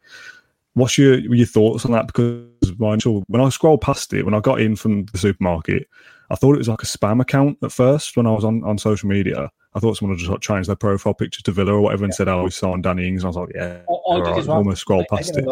What's 0.75 0.99
your 0.99 1.19
your 1.19 1.47
thoughts 1.47 1.87
on 1.87 1.93
that? 1.93 2.07
Because 2.07 2.45
when 2.77 3.41
I 3.41 3.49
scrolled 3.49 3.81
past 3.81 4.13
it, 4.13 4.27
when 4.27 4.35
I 4.35 4.41
got 4.41 4.61
in 4.61 4.77
from 4.77 5.07
the 5.07 5.19
supermarket, 5.19 5.89
I 6.31 6.35
thought 6.35 6.55
it 6.55 6.59
was 6.59 6.69
like 6.69 6.83
a 6.83 6.87
spam 6.87 7.23
account 7.23 7.57
at 7.63 7.73
first 7.73 8.17
when 8.17 8.27
I 8.27 8.33
was 8.33 8.45
on, 8.45 8.63
on 8.63 8.77
social 8.77 9.09
media. 9.09 9.51
I 9.75 9.81
thought 9.81 9.97
someone 9.97 10.17
had 10.17 10.27
just 10.27 10.41
changed 10.41 10.69
their 10.69 10.77
profile 10.77 11.15
picture 11.15 11.43
to 11.43 11.53
Villa 11.53 11.75
or 11.75 11.81
whatever 11.81 12.05
and 12.05 12.15
said, 12.15 12.29
"Oh, 12.29 12.45
we 12.45 12.51
saw 12.51 12.73
on 12.73 12.83
Danny 12.83 13.07
Ings." 13.07 13.23
And 13.23 13.27
I 13.27 13.29
was 13.29 13.37
like, 13.37 13.51
"Yeah." 13.55 13.81
I, 14.11 14.19
right. 14.19 14.47
well. 14.47 14.57
almost 14.59 14.81
scrolled 14.81 15.07
past 15.11 15.37
it. 15.37 15.45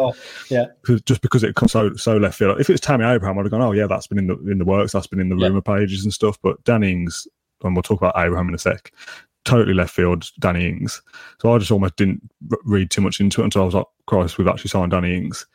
Yeah, 0.49 0.65
just 1.05 1.21
because 1.21 1.43
it 1.43 1.55
comes 1.55 1.71
so 1.71 1.95
so 1.95 2.17
left 2.17 2.37
field. 2.37 2.59
If 2.59 2.69
it 2.69 2.73
was 2.73 2.81
Tammy 2.81 3.05
Abraham, 3.05 3.37
I'd 3.37 3.45
have 3.45 3.51
gone, 3.51 3.61
"Oh 3.61 3.71
yeah, 3.71 3.87
that's 3.87 4.07
been 4.07 4.17
in 4.17 4.27
the 4.27 4.37
in 4.49 4.57
the 4.57 4.65
works. 4.65 4.91
That's 4.91 5.07
been 5.07 5.19
in 5.19 5.29
the 5.29 5.37
yeah. 5.37 5.47
rumor 5.47 5.61
pages 5.61 6.03
and 6.03 6.13
stuff." 6.13 6.39
But 6.41 6.63
Danny 6.63 6.91
Ings, 6.91 7.27
and 7.63 7.75
we'll 7.75 7.83
talk 7.83 8.01
about 8.01 8.17
Abraham 8.17 8.49
in 8.49 8.55
a 8.55 8.59
sec 8.59 8.91
totally 9.47 9.73
left 9.73 9.93
field 9.93 10.29
Danny 10.39 10.67
Ings. 10.67 11.01
So 11.41 11.53
I 11.53 11.57
just 11.57 11.71
almost 11.71 11.95
didn't 11.95 12.21
read 12.65 12.91
too 12.91 13.01
much 13.01 13.21
into 13.21 13.41
it 13.41 13.45
until 13.45 13.61
I 13.61 13.65
was 13.65 13.75
like, 13.75 13.85
Christ, 14.05 14.37
we've 14.37 14.47
actually 14.47 14.69
signed 14.69 14.91
Danny 14.91 15.15
Ings. 15.15 15.47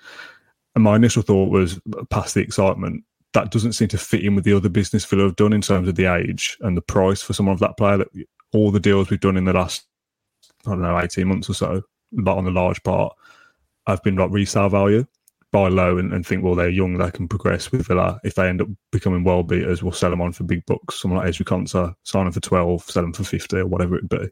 And 0.74 0.82
my 0.82 0.96
initial 0.96 1.22
thought 1.22 1.50
was, 1.50 1.78
past 2.08 2.34
the 2.34 2.40
excitement, 2.40 3.04
that 3.34 3.50
doesn't 3.50 3.74
seem 3.74 3.88
to 3.88 3.98
fit 3.98 4.24
in 4.24 4.34
with 4.34 4.44
the 4.44 4.54
other 4.54 4.70
business 4.70 5.04
Villa 5.04 5.24
have 5.24 5.36
done 5.36 5.52
in 5.52 5.60
terms 5.60 5.88
of 5.88 5.94
the 5.94 6.06
age 6.06 6.56
and 6.62 6.76
the 6.76 6.82
price 6.82 7.22
for 7.22 7.34
someone 7.34 7.52
of 7.52 7.60
that 7.60 7.76
player. 7.76 7.98
That 7.98 8.08
all 8.52 8.70
the 8.70 8.80
deals 8.80 9.10
we've 9.10 9.20
done 9.20 9.36
in 9.36 9.44
the 9.44 9.52
last, 9.52 9.84
I 10.66 10.70
don't 10.70 10.82
know, 10.82 10.98
18 10.98 11.26
months 11.26 11.48
or 11.50 11.54
so, 11.54 11.82
but 12.12 12.36
on 12.36 12.44
the 12.44 12.50
large 12.50 12.82
part, 12.82 13.14
I've 13.86 14.02
been 14.02 14.16
like 14.16 14.30
resale 14.30 14.68
value 14.68 15.06
buy 15.52 15.68
low 15.68 15.98
and, 15.98 16.12
and, 16.12 16.26
think, 16.26 16.42
well, 16.42 16.54
they're 16.54 16.70
young, 16.70 16.96
they 16.96 17.10
can 17.10 17.28
progress 17.28 17.70
with 17.70 17.86
Villa. 17.86 18.18
If 18.24 18.34
they 18.34 18.48
end 18.48 18.62
up 18.62 18.68
becoming 18.90 19.22
world 19.22 19.48
beaters, 19.48 19.82
we'll 19.82 19.92
sell 19.92 20.10
them 20.10 20.22
on 20.22 20.32
for 20.32 20.44
big 20.44 20.64
bucks. 20.64 21.00
Someone 21.00 21.20
like 21.20 21.28
Ezri 21.28 21.44
Konsa, 21.44 21.94
sign 22.04 22.24
them 22.24 22.32
for 22.32 22.40
12, 22.40 22.82
sell 22.90 23.02
them 23.02 23.12
for 23.12 23.22
50 23.22 23.58
or 23.58 23.66
whatever 23.66 23.96
it 23.96 24.08
be. 24.08 24.30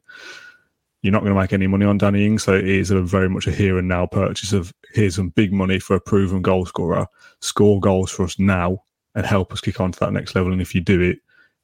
You're 1.02 1.12
not 1.12 1.20
going 1.20 1.34
to 1.34 1.40
make 1.40 1.52
any 1.52 1.66
money 1.66 1.84
on 1.84 1.98
Danny 1.98 2.26
Ings, 2.26 2.44
so 2.44 2.54
it 2.54 2.66
is 2.66 2.90
a 2.90 3.02
very 3.02 3.28
much 3.28 3.46
a 3.46 3.50
here 3.50 3.78
and 3.78 3.86
now 3.86 4.06
purchase 4.06 4.52
of 4.52 4.72
here's 4.92 5.16
some 5.16 5.28
big 5.30 5.52
money 5.52 5.78
for 5.78 5.94
a 5.94 6.00
proven 6.00 6.42
goal 6.42 6.66
scorer, 6.66 7.06
score 7.40 7.80
goals 7.80 8.10
for 8.10 8.24
us 8.24 8.38
now 8.38 8.82
and 9.14 9.26
help 9.26 9.52
us 9.52 9.60
kick 9.60 9.80
on 9.80 9.92
to 9.92 10.00
that 10.00 10.12
next 10.12 10.34
level. 10.34 10.52
And 10.52 10.62
if 10.62 10.74
you 10.74 10.80
do 10.80 11.00
it, 11.00 11.18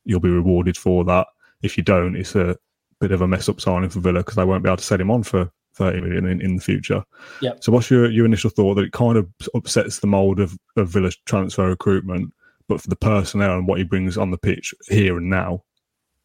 you'll 0.05 0.21
be 0.21 0.31
rewarded 0.31 0.77
for 0.77 1.05
that. 1.05 1.27
If 1.67 1.77
you 1.77 1.85
don't, 1.85 2.17
it's 2.17 2.35
a 2.35 2.57
bit 3.01 3.13
of 3.13 3.21
a 3.21 3.29
mess 3.29 3.49
up 3.49 3.61
signing 3.61 3.91
for 3.91 4.01
Villa 4.01 4.21
because 4.21 4.37
they 4.37 4.45
won't 4.45 4.63
be 4.63 4.69
able 4.69 4.79
to 4.79 4.85
set 4.85 5.01
him 5.01 5.11
on 5.11 5.23
for 5.23 5.51
30 5.75 6.01
million 6.01 6.27
in, 6.27 6.41
in 6.41 6.57
the 6.57 6.63
future. 6.63 7.05
Yeah. 7.41 7.53
So 7.61 7.71
what's 7.71 7.91
your, 7.91 8.11
your 8.11 8.25
initial 8.25 8.51
thought 8.51 8.75
that 8.75 8.85
it 8.85 8.93
kind 8.93 9.19
of 9.19 9.29
upsets 9.55 9.99
the 9.99 10.07
mold 10.07 10.41
of, 10.41 10.59
of 10.77 10.89
Villa's 10.89 11.17
transfer 11.27 11.69
recruitment, 11.69 12.33
but 12.69 12.81
for 12.81 12.89
the 12.89 12.97
personnel 12.97 13.59
and 13.59 13.69
what 13.69 13.79
he 13.79 13.85
brings 13.85 14.17
on 14.17 14.31
the 14.31 14.39
pitch 14.39 14.75
here 14.89 15.19
and 15.19 15.29
now, 15.29 15.63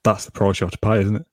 that's 0.04 0.26
the 0.26 0.32
price 0.32 0.60
you 0.60 0.66
have 0.66 0.72
to 0.72 0.78
pay, 0.78 1.02
isn't 1.02 1.18
it? 1.18 1.26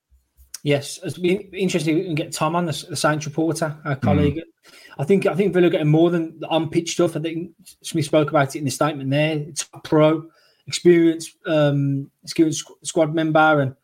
Yes, 0.65 0.99
it's 1.05 1.19
been 1.19 1.41
interesting 1.53 1.97
We 1.97 2.05
can 2.05 2.15
get 2.17 2.33
Tom 2.33 2.57
on 2.57 2.67
the, 2.67 2.87
the 2.91 2.97
Saints 2.97 3.25
reporter, 3.27 3.77
our 3.85 3.95
colleague. 3.97 4.37
Mm. 4.37 4.73
I 4.99 5.05
think 5.05 5.27
I 5.27 5.35
think 5.35 5.55
Villa 5.55 5.71
getting 5.71 5.88
more 5.88 6.11
than 6.11 6.41
the 6.41 6.49
on 6.49 6.69
pitch 6.69 6.93
stuff. 6.93 7.17
I 7.17 7.21
think 7.21 7.53
Smith 7.83 8.05
spoke 8.05 8.31
about 8.31 8.55
it 8.55 8.59
in 8.59 8.65
the 8.65 8.71
statement 8.71 9.09
there. 9.09 9.38
It's 9.38 9.67
a 9.73 9.79
pro, 9.79 10.29
experience, 10.67 11.33
um, 11.47 12.11
experienced 12.25 12.71
squad 12.83 13.15
member, 13.15 13.61
and 13.61 13.77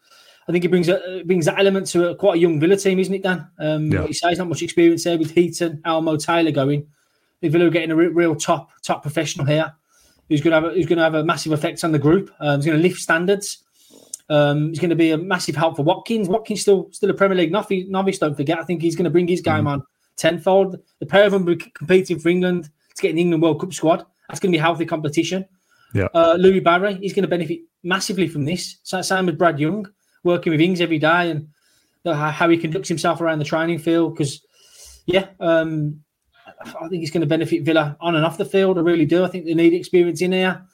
I 0.48 0.52
think 0.52 0.64
it 0.64 0.68
brings 0.68 0.88
a, 0.88 1.22
brings 1.24 1.46
that 1.46 1.58
element 1.58 1.86
to 1.88 2.10
a, 2.10 2.14
quite 2.16 2.36
a 2.36 2.38
young 2.38 2.60
Villa 2.60 2.76
team, 2.76 2.98
isn't 2.98 3.14
it, 3.14 3.22
Dan? 3.22 3.48
Um, 3.58 3.90
yeah. 3.90 4.00
Like 4.00 4.08
you 4.08 4.14
say, 4.14 4.34
not 4.34 4.48
much 4.48 4.62
experience 4.62 5.04
there 5.04 5.18
with 5.18 5.30
Heaton, 5.30 5.80
Almo, 5.84 6.16
Taylor 6.16 6.50
going. 6.50 6.86
I 7.42 7.48
Villa 7.48 7.66
are 7.66 7.70
getting 7.70 7.90
a 7.90 7.96
real, 7.96 8.10
real 8.10 8.36
top 8.36 8.70
top 8.82 9.02
professional 9.02 9.46
here, 9.46 9.72
who's 10.28 10.40
going 10.40 10.52
to 10.52 10.60
have 10.60 10.64
a, 10.64 10.74
who's 10.74 10.86
going 10.86 10.98
to 10.98 11.04
have 11.04 11.14
a 11.14 11.24
massive 11.24 11.52
effect 11.52 11.82
on 11.84 11.92
the 11.92 11.98
group. 11.98 12.30
Um, 12.40 12.58
he's 12.58 12.66
going 12.66 12.78
to 12.78 12.82
lift 12.82 13.00
standards. 13.00 13.64
Um, 14.30 14.70
he's 14.70 14.78
going 14.78 14.90
to 14.90 14.96
be 14.96 15.10
a 15.10 15.18
massive 15.18 15.56
help 15.56 15.76
for 15.76 15.82
Watkins. 15.82 16.28
Watkins 16.28 16.62
still 16.62 16.88
still 16.92 17.10
a 17.10 17.14
Premier 17.14 17.36
League 17.36 17.52
novice. 17.52 17.84
novice 17.88 18.18
don't 18.18 18.36
forget. 18.36 18.58
I 18.58 18.64
think 18.64 18.82
he's 18.82 18.96
going 18.96 19.04
to 19.04 19.10
bring 19.10 19.28
his 19.28 19.40
game 19.40 19.64
mm. 19.64 19.68
on 19.68 19.82
tenfold. 20.16 20.78
The 21.00 21.06
pair 21.06 21.26
of 21.26 21.32
them 21.32 21.44
will 21.44 21.56
be 21.56 21.70
competing 21.74 22.18
for 22.18 22.28
England 22.28 22.70
to 22.94 23.02
get 23.02 23.12
an 23.12 23.18
England 23.18 23.42
World 23.42 23.60
Cup 23.60 23.72
squad. 23.72 24.06
That's 24.28 24.40
going 24.40 24.52
to 24.52 24.56
be 24.56 24.60
healthy 24.60 24.86
competition. 24.86 25.44
Yeah. 25.92 26.08
Uh, 26.14 26.36
Louie 26.38 26.60
Barry, 26.60 26.94
he's 26.96 27.12
going 27.12 27.22
to 27.22 27.28
benefit 27.28 27.60
massively 27.82 28.26
from 28.26 28.44
this. 28.44 28.78
Same 28.82 29.26
with 29.26 29.38
Brad 29.38 29.60
Young 29.60 29.86
working 30.24 30.50
with 30.50 30.60
Ings 30.60 30.80
every 30.80 30.98
day 30.98 31.30
and 31.30 31.48
how 32.04 32.48
he 32.48 32.56
conducts 32.56 32.88
himself 32.88 33.20
around 33.20 33.38
the 33.38 33.44
training 33.44 33.78
field. 33.78 34.14
Because, 34.14 34.44
yeah, 35.06 35.28
um, 35.40 36.02
I 36.64 36.88
think 36.88 37.00
he's 37.00 37.10
going 37.10 37.20
to 37.22 37.26
benefit 37.26 37.62
Villa 37.62 37.96
on 38.00 38.16
and 38.16 38.24
off 38.24 38.38
the 38.38 38.44
field. 38.44 38.78
I 38.78 38.82
really 38.82 39.06
do. 39.06 39.24
I 39.24 39.28
think 39.28 39.44
they 39.44 39.54
need 39.54 39.74
experience 39.74 40.20
in 40.20 40.32
here. 40.32 40.64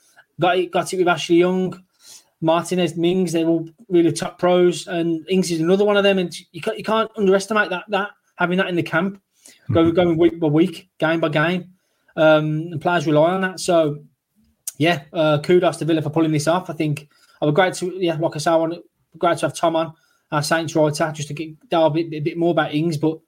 Got 0.40 0.58
it, 0.58 0.70
got 0.70 0.92
it 0.92 0.96
with 0.96 1.08
Ashley 1.08 1.36
Young, 1.36 1.82
Martinez, 2.40 2.96
Mings. 2.96 3.32
They're 3.32 3.46
all 3.46 3.68
really 3.88 4.12
top 4.12 4.38
pros, 4.38 4.86
and 4.86 5.28
Ings 5.28 5.50
is 5.50 5.60
another 5.60 5.84
one 5.84 5.96
of 5.96 6.04
them. 6.04 6.18
And 6.18 6.34
you 6.52 6.60
can't, 6.60 6.78
you 6.78 6.84
can't 6.84 7.10
underestimate 7.16 7.70
that. 7.70 7.84
That 7.88 8.10
having 8.36 8.58
that 8.58 8.68
in 8.68 8.76
the 8.76 8.82
camp, 8.82 9.20
mm-hmm. 9.68 9.90
going 9.90 10.16
week 10.16 10.40
by 10.40 10.46
week, 10.46 10.88
game 10.98 11.20
by 11.20 11.28
game, 11.28 11.72
um, 12.16 12.68
and 12.72 12.80
players 12.80 13.06
rely 13.06 13.32
on 13.32 13.42
that. 13.42 13.60
So, 13.60 14.02
yeah, 14.78 15.02
uh, 15.12 15.40
kudos 15.40 15.76
to 15.78 15.84
Villa 15.84 16.00
for 16.00 16.10
pulling 16.10 16.32
this 16.32 16.48
off. 16.48 16.70
I 16.70 16.72
think 16.72 17.08
I 17.42 17.44
would 17.44 17.54
great 17.54 17.74
to 17.74 17.92
yeah, 17.96 18.16
like 18.16 18.34
I 18.34 18.38
say, 18.38 18.50
I 18.50 18.56
want 18.56 18.74
great 19.18 19.38
to 19.38 19.46
have 19.46 19.56
Tom 19.56 19.76
on, 19.76 19.94
our 20.32 20.42
Saints 20.42 20.74
writer, 20.74 21.12
just 21.14 21.28
to 21.28 21.34
get 21.34 21.68
delve 21.68 21.96
a 21.96 22.02
bit, 22.02 22.18
a 22.18 22.20
bit 22.20 22.38
more 22.38 22.50
about 22.52 22.74
Ings. 22.74 22.96
But 22.96 23.18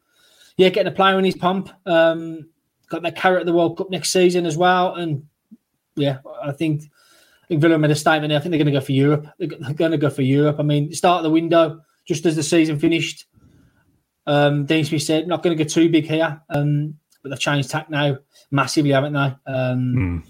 yeah, 0.57 0.69
getting 0.69 0.93
a 0.93 0.95
player 0.95 1.19
in 1.19 1.25
his 1.25 1.37
pump. 1.37 1.71
Um, 1.87 2.49
got 2.89 3.03
that 3.03 3.17
carrot 3.17 3.41
at 3.41 3.47
the 3.47 3.53
World 3.53 3.79
Cup 3.79 3.91
next 3.91 4.13
season 4.13 4.47
as 4.47 4.57
well. 4.57 4.95
And 4.95 5.27
yeah, 5.97 6.19
I 6.43 6.53
think 6.53 6.83
I 7.43 7.47
think 7.47 7.61
Villa 7.61 7.79
made 7.79 7.91
a 7.91 7.95
statement 7.95 8.31
there. 8.31 8.39
I 8.39 8.41
think 8.41 8.53
they're 8.53 8.63
going 8.63 8.73
to 8.73 8.79
go 8.79 8.85
for 8.85 8.93
Europe. 8.93 9.27
They're 9.39 9.49
going 9.49 9.91
to 9.91 9.99
go 9.99 10.11
for 10.11 10.23
Europe. 10.23 10.57
I 10.59 10.63
mean, 10.63 10.93
start 10.93 11.19
of 11.19 11.25
the 11.25 11.31
window, 11.31 11.81
just 12.07 12.25
as 12.27 12.37
the 12.37 12.43
season 12.43 12.79
finished, 12.79 13.27
um, 14.27 14.65
Dean 14.67 14.85
Smith 14.85 15.03
said, 15.03 15.27
not 15.27 15.43
going 15.43 15.57
to 15.57 15.65
go 15.65 15.69
too 15.69 15.89
big 15.91 16.05
here. 16.05 16.41
Um, 16.51 16.95
but 17.23 17.31
they've 17.31 17.39
changed 17.39 17.71
tack 17.71 17.91
now 17.91 18.19
massively, 18.51 18.93
haven't 18.93 19.13
they? 19.13 19.35
Um, 19.47 19.95
mm. 19.97 20.23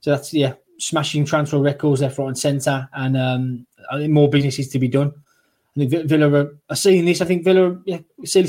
So 0.00 0.10
that's, 0.10 0.32
yeah, 0.34 0.54
smashing 0.82 1.24
transfer 1.24 1.58
records 1.58 2.02
left, 2.02 2.18
right, 2.18 2.28
and 2.28 2.38
centre. 2.38 2.88
And 2.92 3.16
um, 3.16 3.66
I 3.90 3.98
think 3.98 4.12
more 4.12 4.28
business 4.28 4.58
is 4.58 4.68
to 4.70 4.78
be 4.78 4.88
done. 4.88 5.12
I 5.76 5.86
think 5.86 6.08
Villa 6.08 6.50
are, 6.68 6.76
seeing 6.76 7.04
this. 7.04 7.20
I 7.20 7.24
think 7.24 7.44
Villa, 7.44 7.80
yeah, 7.86 7.98
see, 8.24 8.40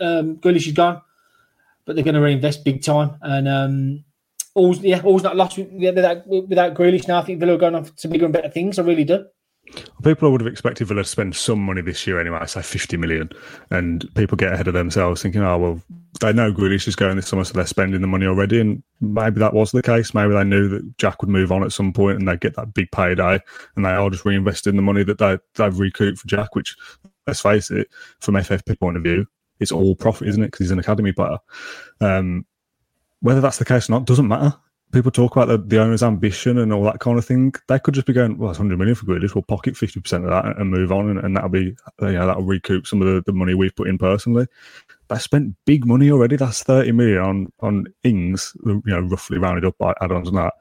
um, 0.00 0.36
Grealish 0.36 0.66
is 0.68 0.74
gone, 0.74 1.00
but 1.84 1.96
they're 1.96 2.04
going 2.04 2.14
to 2.14 2.20
reinvest 2.20 2.64
big 2.64 2.82
time. 2.82 3.16
And 3.22 3.48
um, 3.48 4.04
all's 4.54 4.80
yeah, 4.80 5.00
all's 5.02 5.22
not 5.24 5.34
lost 5.34 5.58
without, 5.58 6.26
without 6.26 6.74
Grealish 6.74 7.08
now. 7.08 7.18
I 7.18 7.24
think 7.24 7.40
Villa 7.40 7.54
are 7.54 7.58
going 7.58 7.74
on 7.74 7.84
to 7.84 8.08
bigger 8.08 8.26
and 8.26 8.34
better 8.34 8.50
things. 8.50 8.78
I 8.78 8.82
really 8.82 9.04
do. 9.04 9.26
People 10.02 10.30
would 10.30 10.40
have 10.40 10.50
expected 10.50 10.86
Villa 10.86 11.02
to 11.02 11.08
spend 11.08 11.34
some 11.36 11.60
money 11.60 11.82
this 11.82 12.06
year 12.06 12.20
anyway, 12.20 12.38
I 12.40 12.46
say 12.46 12.62
50 12.62 12.96
million. 12.96 13.30
And 13.70 14.08
people 14.14 14.36
get 14.36 14.52
ahead 14.52 14.68
of 14.68 14.74
themselves 14.74 15.22
thinking, 15.22 15.42
oh, 15.42 15.58
well, 15.58 15.82
they 16.20 16.32
know 16.32 16.52
Grealish 16.52 16.88
is 16.88 16.96
going 16.96 17.16
this 17.16 17.28
summer, 17.28 17.44
so 17.44 17.52
they're 17.52 17.66
spending 17.66 18.00
the 18.00 18.06
money 18.06 18.26
already. 18.26 18.60
And 18.60 18.82
maybe 19.00 19.38
that 19.40 19.54
was 19.54 19.72
the 19.72 19.82
case. 19.82 20.14
Maybe 20.14 20.32
they 20.32 20.44
knew 20.44 20.68
that 20.68 20.98
Jack 20.98 21.20
would 21.22 21.30
move 21.30 21.52
on 21.52 21.62
at 21.62 21.72
some 21.72 21.92
point 21.92 22.18
and 22.18 22.28
they'd 22.28 22.40
get 22.40 22.56
that 22.56 22.74
big 22.74 22.90
payday. 22.90 23.40
And 23.76 23.84
they 23.84 23.90
are 23.90 24.10
just 24.10 24.24
reinvesting 24.24 24.76
the 24.76 24.82
money 24.82 25.04
that 25.04 25.18
they, 25.18 25.38
they've 25.54 25.78
recouped 25.78 26.18
for 26.18 26.28
Jack, 26.28 26.54
which, 26.54 26.76
let's 27.26 27.40
face 27.40 27.70
it, 27.70 27.88
from 28.20 28.34
FFP 28.34 28.78
point 28.78 28.96
of 28.96 29.02
view, 29.02 29.26
it's 29.60 29.72
all 29.72 29.94
profit, 29.96 30.28
isn't 30.28 30.42
it? 30.42 30.46
Because 30.46 30.64
he's 30.64 30.70
an 30.70 30.78
academy 30.78 31.12
player. 31.12 31.38
Um, 32.00 32.46
whether 33.20 33.40
that's 33.40 33.58
the 33.58 33.64
case 33.64 33.88
or 33.88 33.92
not 33.92 34.06
doesn't 34.06 34.28
matter 34.28 34.54
people 34.92 35.10
talk 35.10 35.36
about 35.36 35.48
the, 35.48 35.58
the 35.58 35.80
owner's 35.80 36.02
ambition 36.02 36.58
and 36.58 36.72
all 36.72 36.82
that 36.84 37.00
kind 37.00 37.18
of 37.18 37.24
thing. 37.24 37.52
They 37.68 37.78
could 37.78 37.94
just 37.94 38.06
be 38.06 38.12
going, 38.12 38.38
well, 38.38 38.50
it's 38.50 38.58
100 38.58 38.78
million 38.78 38.94
for 38.94 39.06
Grealish. 39.06 39.34
We'll 39.34 39.42
pocket 39.42 39.74
50% 39.74 40.24
of 40.24 40.30
that 40.30 40.58
and 40.58 40.70
move 40.70 40.92
on, 40.92 41.10
and, 41.10 41.18
and 41.18 41.36
that'll 41.36 41.50
be, 41.50 41.76
you 42.00 42.12
know, 42.12 42.26
that'll 42.26 42.42
recoup 42.42 42.86
some 42.86 43.02
of 43.02 43.08
the, 43.08 43.22
the 43.26 43.32
money 43.32 43.54
we've 43.54 43.74
put 43.76 43.88
in 43.88 43.98
personally. 43.98 44.46
They 45.08 45.18
spent 45.18 45.56
big 45.64 45.86
money 45.86 46.10
already. 46.10 46.36
That's 46.36 46.62
30 46.62 46.92
million 46.92 47.18
on 47.18 47.52
on 47.60 47.86
Ings, 48.04 48.54
you 48.64 48.82
know, 48.84 49.00
roughly 49.00 49.38
rounded 49.38 49.64
up 49.64 49.76
by 49.78 49.94
add-ons 50.00 50.28
and 50.28 50.36
that. 50.36 50.54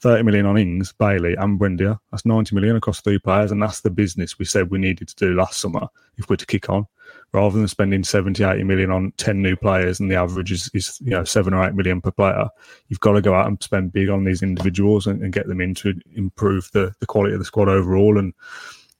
30 0.00 0.24
million 0.24 0.46
on 0.46 0.58
Ings, 0.58 0.92
Bailey, 0.92 1.34
and 1.34 1.58
Buendia. 1.58 1.98
That's 2.10 2.26
90 2.26 2.54
million 2.54 2.76
across 2.76 3.00
three 3.00 3.18
players, 3.18 3.50
and 3.50 3.62
that's 3.62 3.80
the 3.80 3.90
business 3.90 4.38
we 4.38 4.44
said 4.44 4.70
we 4.70 4.78
needed 4.78 5.08
to 5.08 5.14
do 5.16 5.34
last 5.34 5.58
summer 5.60 5.88
if 6.18 6.28
we're 6.28 6.36
to 6.36 6.46
kick 6.46 6.68
on 6.68 6.86
rather 7.32 7.58
than 7.58 7.68
spending 7.68 8.04
70, 8.04 8.42
80 8.42 8.64
million 8.64 8.90
on 8.90 9.12
10 9.16 9.42
new 9.42 9.56
players 9.56 10.00
and 10.00 10.10
the 10.10 10.14
average 10.14 10.52
is, 10.52 10.70
is 10.74 10.98
you 11.02 11.10
know, 11.10 11.24
seven 11.24 11.52
or 11.52 11.66
eight 11.66 11.74
million 11.74 12.00
per 12.00 12.10
player, 12.10 12.48
you've 12.88 13.00
got 13.00 13.12
to 13.12 13.20
go 13.20 13.34
out 13.34 13.46
and 13.46 13.62
spend 13.62 13.92
big 13.92 14.08
on 14.08 14.24
these 14.24 14.42
individuals 14.42 15.06
and, 15.06 15.22
and 15.22 15.32
get 15.32 15.46
them 15.46 15.60
in 15.60 15.74
to 15.74 15.94
improve 16.14 16.70
the, 16.72 16.94
the 17.00 17.06
quality 17.06 17.34
of 17.34 17.38
the 17.38 17.44
squad 17.44 17.68
overall. 17.68 18.18
And 18.18 18.32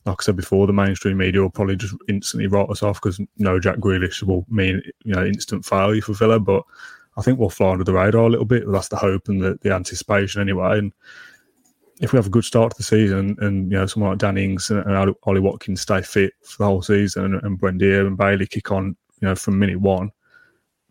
like 0.07 0.19
I 0.21 0.25
said 0.25 0.37
before, 0.37 0.67
the 0.67 0.73
mainstream 0.73 1.17
media 1.17 1.43
will 1.43 1.51
probably 1.51 1.77
just 1.77 1.95
instantly 2.09 2.47
write 2.47 2.71
us 2.71 2.83
off 2.83 3.01
because 3.03 3.21
no 3.39 3.59
Jack 3.59 3.79
Grealish 3.79 4.23
will 4.23 4.47
mean, 4.49 4.81
you 5.05 5.13
know, 5.13 5.25
instant 5.25 5.65
failure 5.65 6.01
for 6.01 6.15
Villa. 6.15 6.39
But 6.39 6.63
I 7.17 7.23
think 7.23 7.39
we'll 7.39 7.51
fly 7.51 7.73
under 7.73 7.85
the 7.85 7.93
radar 7.93 8.27
a 8.27 8.29
little 8.29 8.45
bit. 8.45 8.65
That's 8.71 8.89
the 8.89 8.97
hope 8.97 9.29
and 9.29 9.43
the, 9.43 9.59
the 9.63 9.75
anticipation 9.75 10.41
anyway. 10.41 10.79
And 10.79 10.93
if 12.01 12.13
we 12.13 12.19
have 12.19 12.27
a 12.27 12.31
good 12.31 12.45
start 12.45 12.71
to 12.71 12.77
the 12.77 12.85
season 12.85 13.37
and 13.41 13.71
you 13.71 13.79
know 13.79 13.87
someone 13.87 14.11
like 14.11 14.19
Dan 14.19 14.39
and, 14.39 15.15
Ollie 15.25 15.41
Watkins 15.41 15.81
stay 15.81 16.03
fit 16.03 16.35
for 16.43 16.59
the 16.59 16.67
whole 16.67 16.83
season 16.83 17.35
and, 17.35 17.43
and 17.43 17.59
Buendia 17.59 18.07
and 18.07 18.17
Bailey 18.17 18.47
kick 18.47 18.71
on, 18.71 18.97
you 19.21 19.29
know, 19.29 19.35
from 19.35 19.59
minute 19.59 19.81
one, 19.81 20.13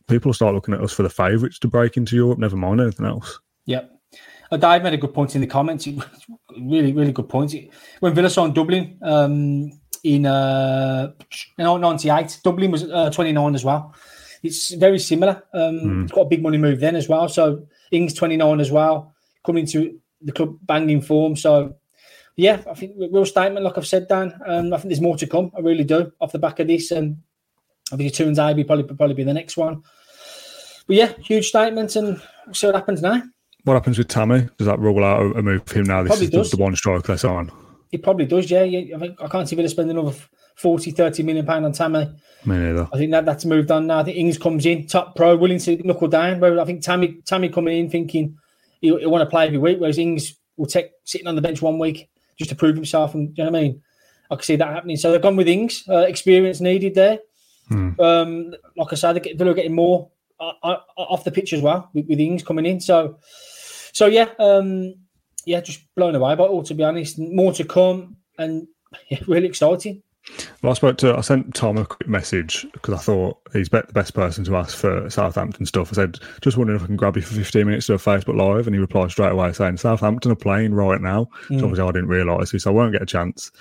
people 0.07 0.29
will 0.29 0.33
start 0.33 0.55
looking 0.55 0.73
at 0.73 0.81
us 0.81 0.91
for 0.91 1.03
the 1.03 1.09
favourites 1.09 1.59
to 1.59 1.69
break 1.69 1.95
into 1.95 2.17
Europe. 2.17 2.39
Never 2.39 2.57
mind 2.57 2.81
anything 2.81 3.05
else. 3.05 3.39
Yep. 3.65 3.94
Uh, 4.55 4.57
Dave 4.57 4.83
made 4.83 4.93
a 4.93 4.97
good 4.97 5.13
point 5.13 5.35
in 5.35 5.41
the 5.41 5.47
comments. 5.47 5.87
really, 6.59 6.93
really 6.93 7.11
good 7.11 7.29
point. 7.29 7.53
When 7.99 8.13
Villa 8.13 8.29
saw 8.29 8.45
in 8.45 8.53
Dublin 8.53 8.97
um, 9.01 9.71
in 10.03 10.25
uh, 10.25 11.11
98, 11.57 12.39
Dublin 12.43 12.71
was 12.71 12.83
uh, 12.83 13.09
29 13.09 13.55
as 13.55 13.65
well 13.65 13.93
it's 14.45 14.73
very 14.75 14.99
similar. 14.99 15.43
Um, 15.53 15.75
Mm. 15.75 16.03
It's 16.03 16.11
got 16.11 16.21
a 16.21 16.29
big 16.29 16.43
money 16.43 16.57
move 16.57 16.79
then 16.79 16.95
as 16.95 17.09
well. 17.09 17.27
So 17.27 17.67
Ings 17.91 18.13
29 18.13 18.59
as 18.59 18.71
well, 18.71 19.13
coming 19.45 19.61
into 19.61 19.99
the 20.21 20.31
club 20.31 20.57
banging 20.61 21.01
form. 21.01 21.35
So 21.35 21.75
yeah, 22.35 22.61
I 22.69 22.73
think 22.73 22.95
real 22.97 23.25
statement, 23.25 23.65
like 23.65 23.77
I've 23.77 23.87
said, 23.87 24.07
Dan. 24.07 24.33
Um, 24.45 24.73
I 24.73 24.77
think 24.77 24.89
there's 24.89 25.01
more 25.01 25.17
to 25.17 25.27
come. 25.27 25.51
I 25.57 25.61
really 25.61 25.83
do 25.83 26.11
off 26.19 26.31
the 26.31 26.39
back 26.39 26.59
of 26.59 26.67
this, 26.67 26.91
and 26.91 27.17
obviously 27.91 28.25
Tuanzebe 28.25 28.67
probably 28.67 28.83
probably 28.83 29.15
be 29.15 29.23
the 29.23 29.33
next 29.33 29.57
one. 29.57 29.83
But 30.87 30.95
yeah, 30.95 31.13
huge 31.23 31.47
statement, 31.47 31.95
and 31.95 32.21
we'll 32.45 32.53
see 32.53 32.67
what 32.67 32.75
happens 32.75 33.01
now. 33.01 33.23
What 33.65 33.73
happens 33.73 33.97
with 33.97 34.07
Tammy? 34.07 34.47
Does 34.57 34.67
that 34.67 34.79
rule 34.79 35.03
out 35.03 35.35
a 35.35 35.41
move 35.41 35.63
for 35.65 35.79
him 35.79 35.85
now? 35.85 36.03
This 36.03 36.11
Probably 36.11 36.25
is 36.25 36.31
does. 36.31 36.51
the 36.51 36.57
one 36.57 36.75
striker 36.75 37.07
that's 37.07 37.25
on. 37.25 37.51
It 37.91 38.03
probably 38.03 38.25
does, 38.25 38.49
yeah. 38.49 38.63
yeah 38.63 38.95
I, 38.95 38.99
think, 38.99 39.21
I 39.21 39.27
can't 39.27 39.49
see 39.49 39.55
Villa 39.55 39.69
spending 39.69 39.97
another 39.97 40.15
40, 40.55 40.91
30 40.91 41.23
million 41.23 41.45
pound 41.45 41.65
on 41.65 41.71
Tammy. 41.71 42.05
Me 42.45 42.57
neither. 42.57 42.87
I 42.93 42.97
think 42.97 43.11
that 43.11 43.25
that's 43.25 43.43
moved 43.43 43.71
on 43.71 43.87
now. 43.87 43.99
I 43.99 44.03
think 44.03 44.17
Ings 44.17 44.37
comes 44.37 44.65
in, 44.65 44.85
top 44.85 45.15
pro, 45.15 45.35
willing 45.35 45.59
to 45.59 45.77
knuckle 45.77 46.07
down. 46.07 46.39
Where 46.39 46.59
I 46.59 46.65
think 46.65 46.83
Tammy 46.83 47.19
Tammy 47.25 47.49
coming 47.49 47.77
in 47.77 47.89
thinking 47.89 48.37
he'll, 48.81 48.97
he'll 48.97 49.09
want 49.09 49.23
to 49.23 49.29
play 49.29 49.47
every 49.47 49.57
week, 49.57 49.79
whereas 49.79 49.97
Ings 49.97 50.35
will 50.57 50.67
take 50.67 50.91
sitting 51.03 51.27
on 51.27 51.35
the 51.35 51.41
bench 51.41 51.61
one 51.61 51.79
week 51.79 52.09
just 52.37 52.49
to 52.51 52.55
prove 52.55 52.75
himself. 52.75 53.15
And 53.15 53.35
you 53.35 53.43
know 53.43 53.49
what 53.49 53.57
I 53.57 53.63
mean? 53.63 53.81
I 54.29 54.35
can 54.35 54.43
see 54.43 54.55
that 54.55 54.73
happening. 54.73 54.97
So 54.97 55.11
they've 55.11 55.21
gone 55.21 55.35
with 55.35 55.47
Ings, 55.47 55.83
uh, 55.89 56.01
experience 56.01 56.61
needed 56.61 56.93
there. 56.95 57.19
Hmm. 57.67 57.99
Um, 57.99 58.55
like 58.77 58.91
I 58.91 58.95
said, 58.95 59.27
Villa 59.35 59.51
are 59.51 59.55
getting 59.55 59.73
more 59.73 60.09
uh, 60.39 60.51
uh, 60.63 60.77
off 60.97 61.23
the 61.23 61.31
pitch 61.31 61.53
as 61.53 61.61
well 61.61 61.89
with, 61.93 62.07
with 62.07 62.19
Ings 62.19 62.43
coming 62.43 62.65
in. 62.65 62.79
So, 62.79 63.17
so 63.95 64.07
yeah, 64.07 64.27
um, 64.39 64.93
yeah, 65.45 65.61
just 65.61 65.81
blown 65.95 66.15
away 66.15 66.35
by 66.35 66.43
it 66.43 66.49
all. 66.49 66.63
To 66.63 66.73
be 66.73 66.83
honest, 66.83 67.17
more 67.17 67.53
to 67.53 67.63
come, 67.63 68.17
and 68.37 68.67
yeah, 69.07 69.19
really 69.27 69.47
exciting. 69.47 70.03
Well, 70.61 70.71
I 70.71 70.75
spoke 70.75 70.97
to, 70.97 71.15
I 71.15 71.21
sent 71.21 71.53
Tom 71.53 71.77
a 71.77 71.85
quick 71.85 72.09
message 72.09 72.65
because 72.73 72.93
I 72.95 72.97
thought 72.97 73.37
he's 73.53 73.69
the 73.69 73.85
best 73.93 74.13
person 74.15 74.43
to 74.45 74.57
ask 74.57 74.75
for 74.75 75.07
Southampton 75.09 75.65
stuff. 75.65 75.93
I 75.93 75.95
said, 75.95 76.19
just 76.41 76.57
wondering 76.57 76.77
if 76.77 76.83
I 76.83 76.87
can 76.87 76.95
grab 76.95 77.15
you 77.15 77.21
for 77.21 77.35
15 77.35 77.65
minutes 77.65 77.85
to 77.87 77.93
a 77.93 77.97
Facebook 77.97 78.35
Live. 78.35 78.67
And 78.67 78.75
he 78.75 78.79
replied 78.79 79.11
straight 79.11 79.31
away 79.31 79.53
saying, 79.53 79.77
Southampton 79.77 80.31
are 80.31 80.35
playing 80.35 80.73
right 80.73 80.99
now. 80.99 81.27
Mm. 81.49 81.59
So 81.59 81.65
obviously 81.65 81.87
I 81.87 81.91
didn't 81.91 82.09
realise 82.09 82.51
this, 82.51 82.63
so 82.63 82.71
I 82.71 82.73
won't 82.73 82.91
get 82.91 83.03
a 83.03 83.05
chance. 83.05 83.51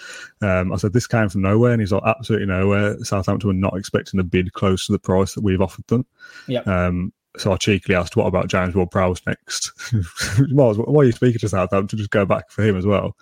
Um, 0.40 0.72
I 0.72 0.76
said, 0.76 0.94
this 0.94 1.06
came 1.06 1.28
from 1.28 1.42
nowhere. 1.42 1.72
And 1.72 1.82
he's 1.82 1.92
like, 1.92 2.02
absolutely 2.06 2.46
nowhere. 2.46 2.96
Southampton 3.04 3.48
were 3.48 3.54
not 3.54 3.76
expecting 3.76 4.18
a 4.18 4.24
bid 4.24 4.54
close 4.54 4.86
to 4.86 4.92
the 4.92 4.98
price 4.98 5.34
that 5.34 5.44
we've 5.44 5.60
offered 5.60 5.86
them. 5.88 6.06
Yeah. 6.48 6.60
Um, 6.60 7.12
so 7.36 7.52
I 7.52 7.56
cheekily 7.56 7.94
asked, 7.94 8.16
what 8.16 8.26
about 8.26 8.48
James 8.48 8.74
Ward 8.74 8.90
Prowse 8.90 9.20
next? 9.26 9.72
Well- 10.52 10.74
Why 10.74 11.02
are 11.02 11.06
you 11.06 11.12
speaking 11.12 11.40
to 11.40 11.48
Southampton? 11.48 11.98
Just 11.98 12.10
go 12.10 12.24
back 12.24 12.50
for 12.50 12.62
him 12.62 12.76
as 12.76 12.86
well. 12.86 13.16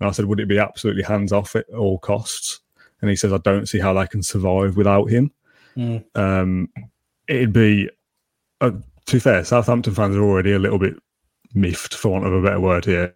And 0.00 0.08
I 0.08 0.12
said, 0.12 0.26
would 0.26 0.40
it 0.40 0.48
be 0.48 0.58
absolutely 0.58 1.02
hands 1.02 1.32
off 1.32 1.56
at 1.56 1.68
all 1.70 1.98
costs? 1.98 2.60
And 3.00 3.10
he 3.10 3.16
says, 3.16 3.32
I 3.32 3.38
don't 3.38 3.68
see 3.68 3.78
how 3.78 3.92
they 3.92 4.06
can 4.06 4.22
survive 4.22 4.76
without 4.76 5.06
him. 5.06 5.30
Mm. 5.76 6.04
Um, 6.14 6.68
it'd 7.28 7.52
be, 7.52 7.88
uh, 8.60 8.72
to 9.06 9.12
be 9.12 9.20
fair, 9.20 9.44
Southampton 9.44 9.94
fans 9.94 10.16
are 10.16 10.22
already 10.22 10.52
a 10.52 10.58
little 10.58 10.78
bit 10.78 10.94
miffed, 11.54 11.94
for 11.94 12.10
want 12.10 12.26
of 12.26 12.32
a 12.32 12.42
better 12.42 12.60
word 12.60 12.84
here, 12.84 13.14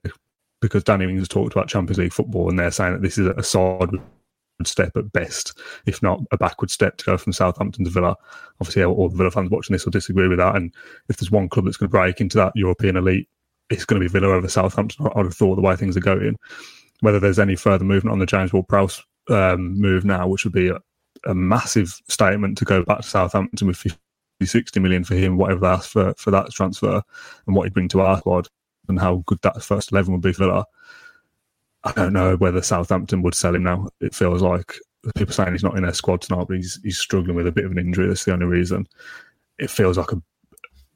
because 0.61 0.85
Danny 0.85 1.05
Ings 1.05 1.21
has 1.21 1.29
talked 1.29 1.53
about 1.53 1.69
Champions 1.69 1.99
League 1.99 2.13
football 2.13 2.49
and 2.49 2.59
they're 2.59 2.71
saying 2.71 2.93
that 2.93 3.03
this 3.03 3.19
is 3.19 3.27
a 3.27 3.43
sideward 3.43 4.01
step 4.65 4.97
at 4.97 5.13
best, 5.13 5.59
if 5.87 6.03
not 6.03 6.21
a 6.31 6.37
backward 6.37 6.71
step 6.71 6.97
to 6.99 7.05
go 7.05 7.17
from 7.17 7.33
Southampton 7.33 7.85
to 7.85 7.91
Villa. 7.91 8.17
Obviously, 8.61 8.85
all 8.85 9.09
the 9.09 9.17
Villa 9.17 9.31
fans 9.31 9.51
watching 9.51 9.75
this 9.75 9.85
will 9.85 9.91
disagree 9.91 10.29
with 10.29 10.39
that. 10.39 10.57
And 10.57 10.73
if 11.09 11.17
there's 11.17 11.31
one 11.31 11.49
club 11.49 11.65
that's 11.65 11.77
going 11.77 11.89
to 11.89 11.99
break 11.99 12.21
into 12.21 12.37
that 12.39 12.53
European 12.55 12.97
elite, 12.97 13.29
it's 13.71 13.85
going 13.85 14.01
to 14.01 14.09
be 14.09 14.13
Villa 14.13 14.33
over 14.33 14.49
Southampton. 14.49 15.09
I'd 15.15 15.25
have 15.25 15.35
thought 15.35 15.57
the 15.57 15.63
way 15.63 15.77
things 15.77 15.97
are 15.97 16.01
going. 16.01 16.37
Whether 17.01 17.19
there's 17.19 17.39
any 17.39 17.57
further 17.57 17.85
movement 17.85 18.13
on 18.13 18.19
the 18.19 18.27
James 18.27 18.53
Ward 18.53 18.69
Prowse 18.69 19.03
um, 19.29 19.81
move 19.81 20.05
now, 20.05 20.29
which 20.29 20.45
would 20.45 20.53
be 20.53 20.69
a, 20.69 20.79
a 21.27 21.35
massive 21.35 22.01
statement 22.09 22.59
to 22.59 22.65
go 22.65 22.85
back 22.85 23.01
to 23.01 23.09
Southampton 23.09 23.67
with 23.67 23.77
50, 23.77 23.99
60 24.45 24.81
million 24.81 25.05
for 25.05 25.15
him, 25.15 25.37
whatever 25.37 25.61
they 25.61 25.67
ask 25.67 25.91
for, 25.91 26.15
for 26.17 26.31
that 26.31 26.51
transfer, 26.51 27.03
and 27.47 27.57
what 27.57 27.65
he'd 27.65 27.75
bring 27.75 27.89
to 27.89 28.01
our 28.01 28.19
squad, 28.19 28.49
and 28.89 29.01
how 29.01 29.23
good 29.27 29.39
that 29.43 29.63
first 29.63 29.93
11 29.93 30.13
would 30.13 30.23
be 30.23 30.33
for 30.33 30.45
Villa. 30.45 30.67
I 31.85 31.93
don't 31.93 32.13
know 32.13 32.37
whether 32.37 32.63
Southampton 32.63 33.23
would 33.23 33.35
sell 33.35 33.55
him 33.55 33.65
now. 33.65 33.89
It 34.01 34.15
feels 34.15 34.41
like 34.43 34.75
people 35.17 35.35
saying 35.35 35.53
he's 35.53 35.65
not 35.65 35.77
in 35.77 35.83
their 35.83 35.93
squad 35.93 36.21
tonight, 36.23 36.47
but 36.49 36.57
he's, 36.57 36.79
he's 36.85 36.99
struggling 36.99 37.35
with 37.37 37.47
a 37.47 37.53
bit 37.53 37.65
of 37.65 37.73
an 37.73 37.79
injury. 37.79 38.07
That's 38.07 38.25
the 38.25 38.33
only 38.33 38.47
reason. 38.47 38.87
It 39.59 39.71
feels 39.71 39.99
like 39.99 40.13
a 40.13 40.23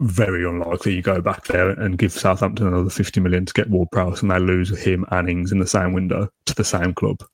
very 0.00 0.46
unlikely 0.46 0.94
you 0.94 1.02
go 1.02 1.20
back 1.20 1.44
there 1.46 1.70
and 1.70 1.98
give 1.98 2.12
Southampton 2.12 2.66
another 2.68 2.90
50 2.90 3.20
million 3.20 3.46
to 3.46 3.52
get 3.54 3.70
Ward 3.70 3.88
Prowse 3.90 4.22
and 4.22 4.30
they 4.30 4.38
lose 4.38 4.76
him 4.78 5.04
and 5.10 5.28
Ings 5.28 5.52
in 5.52 5.58
the 5.58 5.66
same 5.66 5.92
window 5.92 6.28
to 6.46 6.54
the 6.54 6.64
same 6.64 6.94
club. 6.94 7.24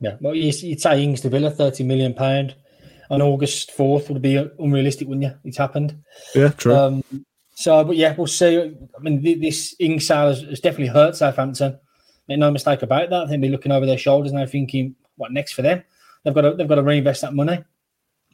Yeah, 0.00 0.16
well, 0.20 0.34
you- 0.34 0.52
you'd 0.52 0.80
say 0.80 1.02
Ings 1.02 1.20
to 1.22 1.28
Villa, 1.28 1.50
thirty 1.50 1.84
million 1.84 2.12
pound 2.12 2.54
on 3.08 3.22
August 3.22 3.70
fourth 3.70 4.10
would 4.10 4.20
be 4.22 4.36
unrealistic, 4.58 5.06
wouldn't 5.06 5.24
you? 5.24 5.32
It's 5.44 5.58
happened. 5.58 5.96
Yeah, 6.34 6.48
true. 6.48 6.74
Um, 6.74 7.04
so, 7.54 7.84
but 7.84 7.96
yeah, 7.96 8.14
we'll 8.16 8.26
see. 8.26 8.58
I 8.58 9.00
mean, 9.00 9.22
this 9.40 9.76
Ings 9.78 10.06
sale 10.08 10.28
has, 10.28 10.42
has 10.42 10.60
definitely 10.60 10.88
hurt 10.88 11.14
Southampton. 11.16 11.78
Make 12.32 12.38
no 12.38 12.50
mistake 12.50 12.80
about 12.80 13.10
that. 13.10 13.28
They'll 13.28 13.40
they're 13.40 13.50
looking 13.50 13.72
over 13.72 13.84
their 13.84 13.98
shoulders 13.98 14.32
now, 14.32 14.46
thinking, 14.46 14.96
"What 15.16 15.32
next 15.32 15.52
for 15.52 15.60
them?" 15.60 15.84
They've 16.24 16.32
got 16.32 16.40
to 16.40 16.54
they've 16.54 16.66
got 16.66 16.76
to 16.76 16.82
reinvest 16.82 17.20
that 17.20 17.34
money. 17.34 17.62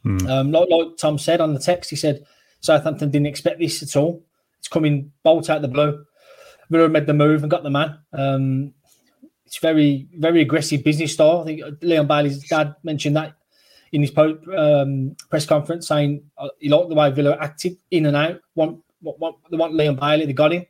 Hmm. 0.03 0.25
Um, 0.25 0.51
like, 0.53 0.69
like 0.69 0.95
Tom 0.97 1.17
said 1.17 1.41
on 1.41 1.53
the 1.53 1.59
text, 1.59 1.89
he 1.89 1.97
said 1.97 2.25
Southampton 2.61 3.11
didn't 3.11 3.27
expect 3.27 3.59
this 3.59 3.83
at 3.83 3.99
all. 3.99 4.23
It's 4.57 4.69
coming 4.69 5.11
bolt 5.21 5.49
out 5.49 5.61
the 5.61 5.67
blue. 5.67 6.05
Villa 6.69 6.87
made 6.87 7.07
the 7.07 7.13
move 7.13 7.41
and 7.41 7.51
got 7.51 7.63
the 7.63 7.69
man. 7.69 7.99
Um, 8.13 8.73
it's 9.45 9.57
very 9.57 10.07
very 10.13 10.39
aggressive 10.39 10.81
business 10.81 11.11
style. 11.11 11.41
I 11.41 11.43
think 11.43 11.61
Leon 11.81 12.07
Bailey's 12.07 12.47
dad 12.47 12.77
mentioned 12.83 13.17
that 13.17 13.33
in 13.91 14.01
his 14.01 14.17
um, 14.17 15.17
press 15.29 15.45
conference, 15.45 15.89
saying 15.89 16.23
uh, 16.37 16.47
he 16.59 16.69
liked 16.69 16.87
the 16.87 16.95
way 16.95 17.11
Villa 17.11 17.37
acted 17.37 17.75
in 17.91 18.05
and 18.05 18.15
out. 18.15 18.39
Want, 18.55 18.81
want, 19.01 19.19
want, 19.19 19.35
they 19.51 19.57
want 19.57 19.73
Leon 19.73 19.97
Bailey, 19.97 20.25
they 20.25 20.31
got 20.31 20.53
him. 20.53 20.65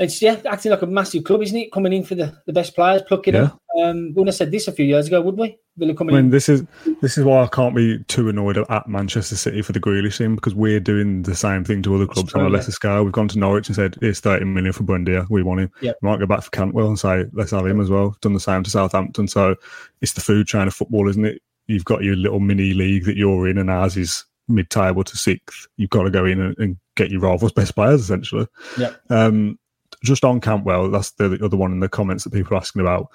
It's 0.00 0.20
yeah, 0.22 0.40
acting 0.46 0.70
like 0.70 0.80
a 0.82 0.86
massive 0.86 1.24
club, 1.24 1.42
isn't 1.42 1.56
it? 1.56 1.72
Coming 1.72 1.92
in 1.92 2.04
for 2.04 2.14
the, 2.14 2.34
the 2.46 2.52
best 2.54 2.74
players, 2.74 3.02
plucking 3.02 3.34
Yeah. 3.34 3.40
them. 3.40 3.58
Um, 3.78 3.96
we 4.06 4.08
wouldn't 4.12 4.28
have 4.28 4.34
said 4.34 4.50
this 4.50 4.66
a 4.66 4.72
few 4.72 4.84
years 4.84 5.06
ago, 5.06 5.20
would 5.20 5.36
we? 5.36 5.56
Villa 5.76 5.92
I 5.92 5.94
coming 5.94 6.14
mean, 6.16 6.24
in. 6.26 6.30
this 6.30 6.48
is 6.48 6.64
this 7.00 7.16
is 7.16 7.24
why 7.24 7.42
I 7.42 7.46
can't 7.46 7.74
be 7.76 8.02
too 8.08 8.28
annoyed 8.28 8.58
at 8.58 8.88
Manchester 8.88 9.36
City 9.36 9.62
for 9.62 9.72
the 9.72 9.80
Grealish 9.80 10.18
thing 10.18 10.34
because 10.34 10.54
we're 10.54 10.80
doing 10.80 11.22
the 11.22 11.36
same 11.36 11.64
thing 11.64 11.82
to 11.82 11.94
other 11.94 12.06
clubs 12.06 12.34
on 12.34 12.40
a 12.40 12.44
true, 12.44 12.52
lesser 12.52 12.72
scale. 12.72 13.04
We've 13.04 13.12
gone 13.12 13.28
to 13.28 13.38
Norwich 13.38 13.68
and 13.68 13.76
said 13.76 13.96
it's 14.02 14.20
30 14.20 14.46
million 14.46 14.72
for 14.72 14.82
Buendia. 14.82 15.26
We 15.30 15.42
want 15.42 15.60
him. 15.60 15.70
Yep. 15.82 15.98
We 16.02 16.08
might 16.08 16.18
go 16.18 16.26
back 16.26 16.42
for 16.42 16.50
Cantwell 16.50 16.88
and 16.88 16.98
say 16.98 17.26
let's 17.32 17.52
have 17.52 17.66
him 17.66 17.80
as 17.80 17.90
well. 17.90 18.16
Done 18.22 18.32
the 18.32 18.40
same 18.40 18.62
to 18.64 18.70
Southampton. 18.70 19.28
So 19.28 19.54
it's 20.00 20.14
the 20.14 20.20
food 20.20 20.46
chain 20.46 20.66
of 20.66 20.74
football, 20.74 21.08
isn't 21.08 21.24
it? 21.24 21.40
You've 21.68 21.84
got 21.84 22.02
your 22.02 22.16
little 22.16 22.40
mini 22.40 22.72
league 22.72 23.04
that 23.04 23.16
you're 23.16 23.46
in, 23.48 23.56
and 23.58 23.70
ours 23.70 23.96
is 23.96 24.24
mid-table 24.48 25.04
to 25.04 25.16
sixth. 25.16 25.68
You've 25.76 25.90
got 25.90 26.02
to 26.02 26.10
go 26.10 26.24
in 26.24 26.40
and, 26.40 26.58
and 26.58 26.76
get 26.96 27.10
your 27.10 27.20
rivals' 27.20 27.52
best 27.52 27.76
players 27.76 28.00
essentially. 28.00 28.48
Yep. 28.76 29.00
Um, 29.08 29.58
just 30.02 30.24
on 30.24 30.40
Cantwell, 30.40 30.90
that's 30.90 31.12
the, 31.12 31.28
the 31.28 31.44
other 31.44 31.56
one 31.56 31.72
in 31.72 31.80
the 31.80 31.88
comments 31.88 32.24
that 32.24 32.32
people 32.32 32.54
are 32.54 32.60
asking 32.60 32.82
about. 32.82 33.08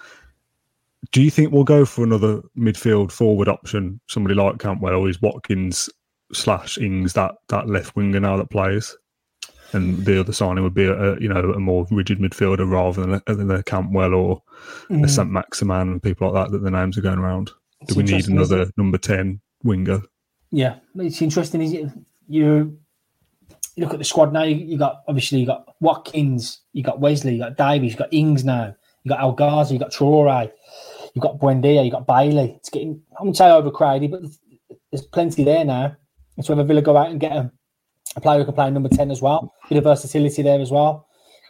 Do 1.12 1.22
you 1.22 1.30
think 1.30 1.52
we'll 1.52 1.64
go 1.64 1.86
for 1.86 2.04
another 2.04 2.42
midfield 2.58 3.12
forward 3.12 3.48
option, 3.48 4.00
somebody 4.08 4.36
like 4.36 4.60
Cantwell, 4.60 4.96
or 4.96 5.10
is 5.10 5.22
Watkins 5.22 5.90
slash 6.34 6.78
Ings 6.78 7.14
that 7.14 7.36
that 7.50 7.68
left 7.70 7.96
winger 7.96 8.20
now 8.20 8.38
that 8.38 8.50
plays? 8.50 8.96
And 9.74 10.06
the 10.06 10.20
other 10.20 10.32
signing 10.32 10.64
would 10.64 10.74
be 10.74 10.86
a, 10.86 10.94
a 10.94 11.20
you 11.20 11.28
know 11.28 11.52
a 11.52 11.60
more 11.60 11.86
rigid 11.92 12.20
midfielder 12.20 12.70
rather 12.70 13.02
than 13.02 13.22
a, 13.28 13.36
than 13.36 13.52
a 13.52 13.64
Campbell 13.64 14.14
or 14.14 14.42
a 14.90 14.94
mm. 14.94 15.10
St 15.10 15.30
Maximin 15.30 15.90
and 15.92 16.04
people 16.04 16.32
like 16.32 16.46
that 16.46 16.52
that 16.52 16.64
the 16.64 16.72
names 16.72 16.98
are 16.98 17.02
going 17.02 17.20
around. 17.20 17.52
It's 17.82 17.94
Do 17.94 17.98
we 17.98 18.04
need 18.04 18.28
another 18.28 18.72
number 18.78 18.98
ten 18.98 19.42
winger? 19.64 20.02
Yeah, 20.52 20.78
it's 20.96 21.22
interesting. 21.22 21.62
Is 21.62 21.74
it 21.74 21.92
you? 22.28 22.80
You 23.76 23.84
look 23.84 23.94
at 23.94 24.00
the 24.00 24.06
squad 24.06 24.32
now. 24.32 24.44
You, 24.44 24.56
you 24.56 24.78
got 24.78 25.04
obviously 25.08 25.40
you 25.40 25.46
got 25.46 25.76
Watkins, 25.82 26.62
you 26.74 26.84
got 26.84 27.00
Wesley, 27.00 27.34
you 27.34 27.40
got 27.40 27.58
Davies, 27.58 27.92
you 27.94 27.98
got 27.98 28.14
Ings 28.14 28.44
now, 28.44 28.76
you 29.04 29.10
got 29.10 29.20
El 29.20 29.34
Ghazi, 29.34 29.74
you 29.74 29.80
got 29.80 29.92
Traore, 29.92 30.52
you 31.14 31.22
got 31.22 31.40
Buendia, 31.40 31.84
you 31.84 31.92
got 31.92 32.08
Bailey. 32.08 32.54
It's 32.58 32.70
getting 32.70 33.02
I 33.18 33.22
wouldn't 33.22 33.38
say 33.38 33.50
overcrowded, 33.50 34.12
but 34.12 34.22
there's 34.92 35.06
plenty 35.06 35.44
there 35.44 35.66
now. 35.66 35.96
It's 36.38 36.50
whether 36.50 36.64
Villa 36.64 36.82
go 36.82 36.98
out 36.98 37.12
and 37.12 37.20
get 37.20 37.32
a, 37.32 37.52
a 38.16 38.22
player 38.22 38.40
who 38.40 38.46
can 38.46 38.54
play 38.54 38.70
number 38.70 38.90
ten 38.90 39.12
as 39.12 39.22
well. 39.22 39.54
Bit 39.70 39.80
of 39.80 39.84
versatility 39.84 40.42
there 40.42 40.60
as 40.60 40.72
well. 40.72 41.08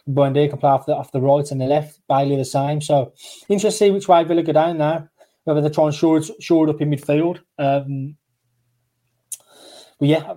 Buendia 0.08 0.48
can 0.48 0.58
play 0.58 0.70
off 0.70 0.86
the 0.86 0.94
off 0.94 1.12
the 1.12 1.20
right 1.20 1.50
and 1.50 1.60
the 1.60 1.66
left. 1.66 2.00
Bailey 2.08 2.36
the 2.36 2.44
same. 2.44 2.80
So 2.80 3.12
interesting 3.48 3.70
to 3.70 3.72
see 3.72 3.90
which 3.90 4.08
way 4.08 4.24
Villa 4.24 4.42
go 4.42 4.52
down 4.52 4.78
now. 4.78 5.08
Whether 5.44 5.60
they 5.60 5.68
try 5.68 5.86
and 5.86 5.94
shore 5.94 6.20
shore 6.40 6.66
it 6.66 6.70
up 6.70 6.80
in 6.80 6.90
midfield. 6.90 7.40
Um, 7.58 8.16
but 9.98 10.08
yeah, 10.08 10.34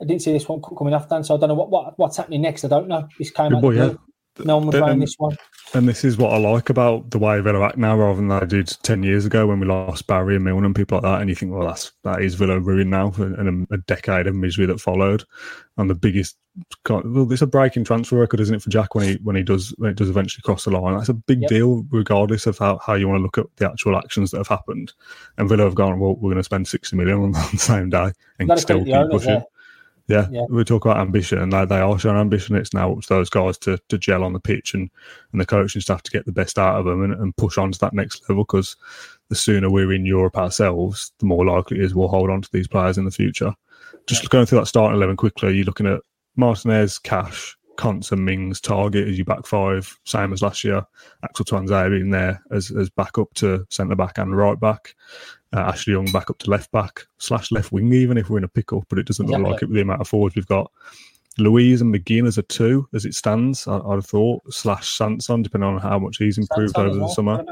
I 0.00 0.04
didn't 0.04 0.22
see 0.22 0.32
this 0.32 0.48
one 0.48 0.60
coming 0.76 0.94
off, 0.94 1.08
Dan. 1.08 1.24
So 1.24 1.36
I 1.36 1.38
don't 1.38 1.48
know 1.48 1.54
what, 1.54 1.70
what 1.70 1.98
what's 1.98 2.16
happening 2.16 2.42
next. 2.42 2.64
I 2.64 2.68
don't 2.68 2.88
know. 2.88 3.08
This 3.18 3.30
came 3.30 3.50
Good 3.50 3.56
out. 3.56 3.62
boy, 3.62 3.74
yeah. 3.74 3.94
No 4.44 4.56
one 4.56 4.66
was 4.66 4.76
playing 4.76 4.98
this 4.98 5.14
one. 5.16 5.36
And 5.74 5.88
this 5.88 6.04
is 6.04 6.18
what 6.18 6.32
I 6.32 6.38
like 6.38 6.68
about 6.68 7.10
the 7.10 7.18
way 7.18 7.40
Villa 7.40 7.64
act 7.64 7.78
now, 7.78 7.96
rather 7.96 8.16
than 8.16 8.28
they 8.28 8.46
did 8.46 8.76
ten 8.82 9.04
years 9.04 9.24
ago 9.24 9.46
when 9.46 9.60
we 9.60 9.66
lost 9.66 10.06
Barry 10.08 10.34
and 10.34 10.44
Milner 10.44 10.66
and 10.66 10.74
people 10.74 10.96
like 10.96 11.02
that. 11.02 11.20
And 11.20 11.30
you 11.30 11.36
think, 11.36 11.52
well, 11.52 11.66
that's 11.66 11.92
that 12.02 12.20
is 12.20 12.34
Villa 12.34 12.58
ruined 12.58 12.90
now, 12.90 13.12
and 13.16 13.36
and 13.36 13.66
a, 13.70 13.74
a 13.74 13.78
decade 13.78 14.26
of 14.26 14.34
misery 14.34 14.66
that 14.66 14.80
followed. 14.80 15.24
And 15.76 15.88
the 15.88 15.94
biggest 15.94 16.36
well, 16.88 17.32
it's 17.32 17.42
a 17.42 17.46
breaking 17.46 17.84
transfer 17.84 18.16
record, 18.16 18.40
isn't 18.40 18.54
it, 18.54 18.62
for 18.62 18.70
Jack 18.70 18.94
when 18.94 19.08
he 19.08 19.14
when 19.22 19.36
he 19.36 19.42
does 19.42 19.74
when 19.78 19.90
it 19.90 19.96
does 19.96 20.08
eventually 20.08 20.42
cross 20.42 20.64
the 20.64 20.70
line? 20.70 20.96
That's 20.96 21.08
a 21.08 21.14
big 21.14 21.42
yep. 21.42 21.48
deal, 21.48 21.84
regardless 21.90 22.46
of 22.46 22.58
how, 22.58 22.78
how 22.78 22.94
you 22.94 23.08
want 23.08 23.18
to 23.18 23.22
look 23.22 23.38
at 23.38 23.46
the 23.56 23.68
actual 23.68 23.96
actions 23.96 24.30
that 24.30 24.38
have 24.38 24.48
happened. 24.48 24.92
And 25.36 25.48
Villa 25.48 25.64
have 25.64 25.74
gone, 25.74 25.98
well, 25.98 26.14
we're 26.14 26.30
going 26.30 26.36
to 26.36 26.44
spend 26.44 26.68
sixty 26.68 26.96
million 26.96 27.18
on, 27.18 27.32
the 27.52 27.58
same 27.58 27.90
day 27.90 28.12
and 28.38 28.58
still 28.58 28.84
keep 28.84 29.10
pushing. 29.10 29.42
Yeah, 30.06 30.28
yeah, 30.30 30.44
we 30.50 30.64
talk 30.64 30.84
about 30.84 30.98
ambition, 30.98 31.38
and 31.38 31.50
they, 31.50 31.64
they 31.64 31.78
are 31.78 31.98
showing 31.98 32.18
ambition. 32.18 32.56
It's 32.56 32.74
now 32.74 32.92
up 32.92 33.00
to 33.00 33.08
those 33.08 33.30
guys 33.30 33.56
to, 33.58 33.78
to 33.88 33.96
gel 33.96 34.22
on 34.22 34.34
the 34.34 34.40
pitch 34.40 34.74
and, 34.74 34.90
and 35.32 35.40
the 35.40 35.46
coaching 35.46 35.80
staff 35.80 36.02
to 36.02 36.10
get 36.10 36.26
the 36.26 36.32
best 36.32 36.58
out 36.58 36.78
of 36.78 36.84
them 36.84 37.02
and, 37.02 37.14
and 37.14 37.34
push 37.38 37.56
on 37.56 37.72
to 37.72 37.78
that 37.78 37.94
next 37.94 38.28
level. 38.28 38.44
Because 38.44 38.76
the 39.30 39.34
sooner 39.34 39.70
we're 39.70 39.94
in 39.94 40.04
Europe 40.04 40.36
ourselves, 40.36 41.10
the 41.20 41.26
more 41.26 41.46
likely 41.46 41.78
it 41.78 41.84
is 41.84 41.94
we'll 41.94 42.08
hold 42.08 42.28
on 42.28 42.42
to 42.42 42.50
these 42.52 42.68
players 42.68 42.98
in 42.98 43.06
the 43.06 43.10
future. 43.10 43.54
Just 44.06 44.24
yeah. 44.24 44.28
going 44.28 44.44
through 44.44 44.58
that 44.58 44.66
starting 44.66 44.94
eleven 44.94 45.16
quickly, 45.16 45.54
you're 45.56 45.64
looking 45.64 45.86
at 45.86 46.00
Martinez, 46.36 46.98
Cash, 46.98 47.56
Konsa, 47.76 48.12
and 48.12 48.24
Mings 48.24 48.60
Targett 48.60 49.08
as 49.08 49.18
your 49.18 49.24
back 49.24 49.46
five, 49.46 49.98
same 50.04 50.32
as 50.32 50.42
last 50.42 50.64
year. 50.64 50.84
Axel 51.22 51.44
Tuanzebe 51.44 52.00
in 52.00 52.10
there 52.10 52.42
as, 52.50 52.70
as 52.70 52.90
backup 52.90 53.32
to 53.34 53.66
centre 53.70 53.96
back 53.96 54.18
and 54.18 54.36
right 54.36 54.58
back. 54.58 54.94
Uh, 55.54 55.60
Ashley 55.60 55.92
Young 55.92 56.10
back 56.10 56.30
up 56.30 56.38
to 56.38 56.50
left 56.50 56.70
back 56.72 57.06
slash 57.18 57.52
left 57.52 57.72
wing, 57.72 57.92
even 57.92 58.18
if 58.18 58.28
we're 58.28 58.38
in 58.38 58.44
a 58.44 58.48
pickle, 58.48 58.84
but 58.88 58.98
it 58.98 59.06
doesn't 59.06 59.26
exactly. 59.26 59.42
look 59.42 59.52
like 59.52 59.62
it 59.62 59.66
with 59.66 59.76
the 59.76 59.82
amount 59.82 60.00
of 60.00 60.08
forwards 60.08 60.34
we've 60.34 60.46
got. 60.46 60.70
Luiz 61.38 61.80
and 61.80 61.94
McGinn 61.94 62.26
as 62.26 62.38
a 62.38 62.42
two, 62.42 62.88
as 62.94 63.04
it 63.04 63.14
stands, 63.14 63.66
I, 63.66 63.78
would 63.78 63.96
have 63.96 64.06
thought, 64.06 64.42
slash 64.52 64.88
Sanson, 64.88 65.42
depending 65.42 65.68
on 65.68 65.80
how 65.80 65.98
much 65.98 66.18
he's 66.18 66.38
improved 66.38 66.74
Sanson 66.76 66.90
over 66.90 66.98
the 67.00 67.12
summer. 67.12 67.44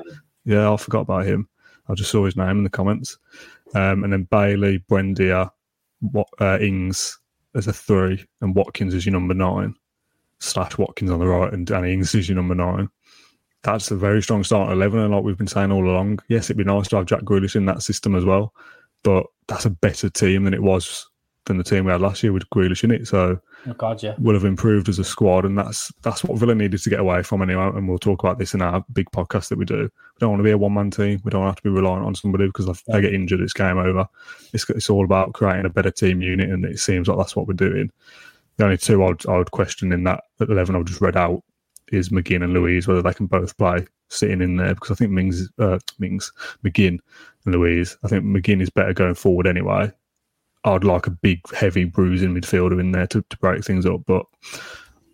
Yeah, 0.44 0.72
I 0.72 0.76
forgot 0.76 1.00
about 1.00 1.26
him. 1.26 1.48
I 1.88 1.94
just 1.94 2.11
saw 2.11 2.24
his 2.24 2.37
name 2.37 2.58
in 2.58 2.64
the 2.64 2.70
comments. 2.70 3.18
Um, 3.74 4.04
and 4.04 4.12
then 4.12 4.24
Bailey, 4.24 4.85
Buendia, 4.90 5.50
what, 6.00 6.28
uh, 6.40 6.58
Ings 6.61 7.18
as 7.54 7.66
a 7.66 7.72
three, 7.72 8.24
and 8.40 8.54
Watkins 8.54 8.94
as 8.94 9.04
your 9.04 9.12
number 9.14 9.35
nine, 9.35 9.74
slash 10.42 10.76
Watkins 10.78 11.11
on 11.11 11.20
the 11.20 11.26
right, 11.26 11.52
and 11.52 11.66
Danny 11.66 11.92
Ings 11.92 12.14
is 12.14 12.28
your 12.28 12.37
number 12.37 12.55
nine. 12.55 12.88
That's 13.62 13.90
a 13.90 13.96
very 13.96 14.22
strong 14.22 14.42
start 14.42 14.70
at 14.70 14.72
11. 14.72 14.98
And 14.98 15.14
like 15.14 15.22
we've 15.22 15.38
been 15.38 15.46
saying 15.46 15.70
all 15.70 15.88
along, 15.88 16.18
yes, 16.28 16.46
it'd 16.46 16.57
be 16.57 16.64
nice 16.64 16.88
to 16.88 16.96
have 16.96 17.07
Jack 17.07 17.20
Grealish 17.20 17.55
in 17.55 17.66
that 17.66 17.83
system 17.83 18.16
as 18.16 18.24
well, 18.24 18.52
but 19.05 19.26
that's 19.46 19.64
a 19.64 19.70
better 19.70 20.11
team 20.11 20.44
than 20.44 20.55
it 20.55 20.62
was 20.62 21.09
than 21.46 21.59
the 21.59 21.64
team 21.64 21.85
we 21.85 21.90
had 21.90 22.00
last 22.00 22.22
year 22.22 22.33
with 22.33 22.48
Grealish 22.50 22.85
in 22.85 22.90
it. 22.90 23.07
So 23.07 23.40
oh 23.66 23.72
God, 23.74 24.02
yeah. 24.02 24.14
will 24.18 24.35
have 24.35 24.44
improved 24.44 24.88
as 24.88 24.98
a 24.98 25.05
squad, 25.05 25.44
and 25.44 25.59
that's 25.59 25.92
that's 26.02 26.24
what 26.24 26.38
Villa 26.38 26.55
needed 26.55 26.83
to 26.83 26.90
get 26.90 27.00
away 27.00 27.22
from 27.22 27.42
anyway. 27.42 27.70
And 27.74 27.88
we'll 27.88 27.98
talk 27.98 28.22
about 28.22 28.38
this 28.38 28.55
in 28.55 28.62
our 28.62 28.85
big 28.92 29.11
podcast 29.11 29.48
that 29.48 29.59
we 29.59 29.64
do. 29.64 29.83
We 29.83 30.18
don't 30.18 30.31
want 30.31 30.40
to 30.40 30.44
be 30.44 30.50
a 30.50 30.59
one 30.59 30.74
man 30.74 30.90
team. 30.90 31.20
We 31.24 31.31
don't 31.31 31.46
have 31.46 31.57
to 31.57 31.62
be 31.62 31.70
reliant 31.70 32.07
on 32.07 32.14
somebody 32.14 32.46
because 32.46 32.68
if 32.68 32.83
yeah. 32.87 32.96
they 32.96 33.02
get 33.02 33.14
injured, 33.14 33.40
it's 33.40 33.52
game 33.52 33.78
over. 33.78 34.09
It's 34.52 34.68
it's 34.70 34.90
all 34.90 35.05
about 35.05 35.33
creating 35.35 35.66
a 35.66 35.70
better 35.70 35.90
team 35.90 36.22
unit, 36.22 36.50
and 36.50 36.64
it 36.64 36.78
seems 36.78 37.09
like 37.09 37.18
that's 37.18 37.37
what 37.37 37.46
we're 37.46 37.55
doing. 37.55 37.90
The 38.56 38.64
only 38.64 38.76
two 38.76 39.02
I 39.02 39.08
would, 39.08 39.26
I 39.26 39.38
would 39.38 39.50
question 39.50 39.92
in 39.92 40.04
that 40.04 40.24
eleven 40.40 40.76
I've 40.76 40.84
just 40.84 41.00
read 41.00 41.16
out 41.16 41.42
is 41.90 42.08
McGinn 42.08 42.42
and 42.42 42.52
Luiz, 42.52 42.86
whether 42.86 43.02
they 43.02 43.14
can 43.14 43.26
both 43.26 43.56
play 43.56 43.86
sitting 44.08 44.42
in 44.42 44.56
there 44.56 44.74
because 44.74 44.90
I 44.90 44.94
think 44.94 45.10
Mings, 45.10 45.48
uh, 45.58 45.78
Mings, 45.98 46.32
McGinn 46.64 46.98
and 47.44 47.54
Luiz. 47.54 47.96
I 48.02 48.08
think 48.08 48.24
McGinn 48.24 48.60
is 48.62 48.70
better 48.70 48.92
going 48.92 49.14
forward 49.14 49.46
anyway. 49.46 49.90
I'd 50.64 50.84
like 50.84 51.06
a 51.06 51.10
big, 51.10 51.40
heavy, 51.54 51.84
bruising 51.84 52.34
midfielder 52.34 52.78
in 52.78 52.92
there 52.92 53.06
to, 53.08 53.22
to 53.22 53.36
break 53.38 53.64
things 53.64 53.84
up. 53.84 54.02
But 54.06 54.24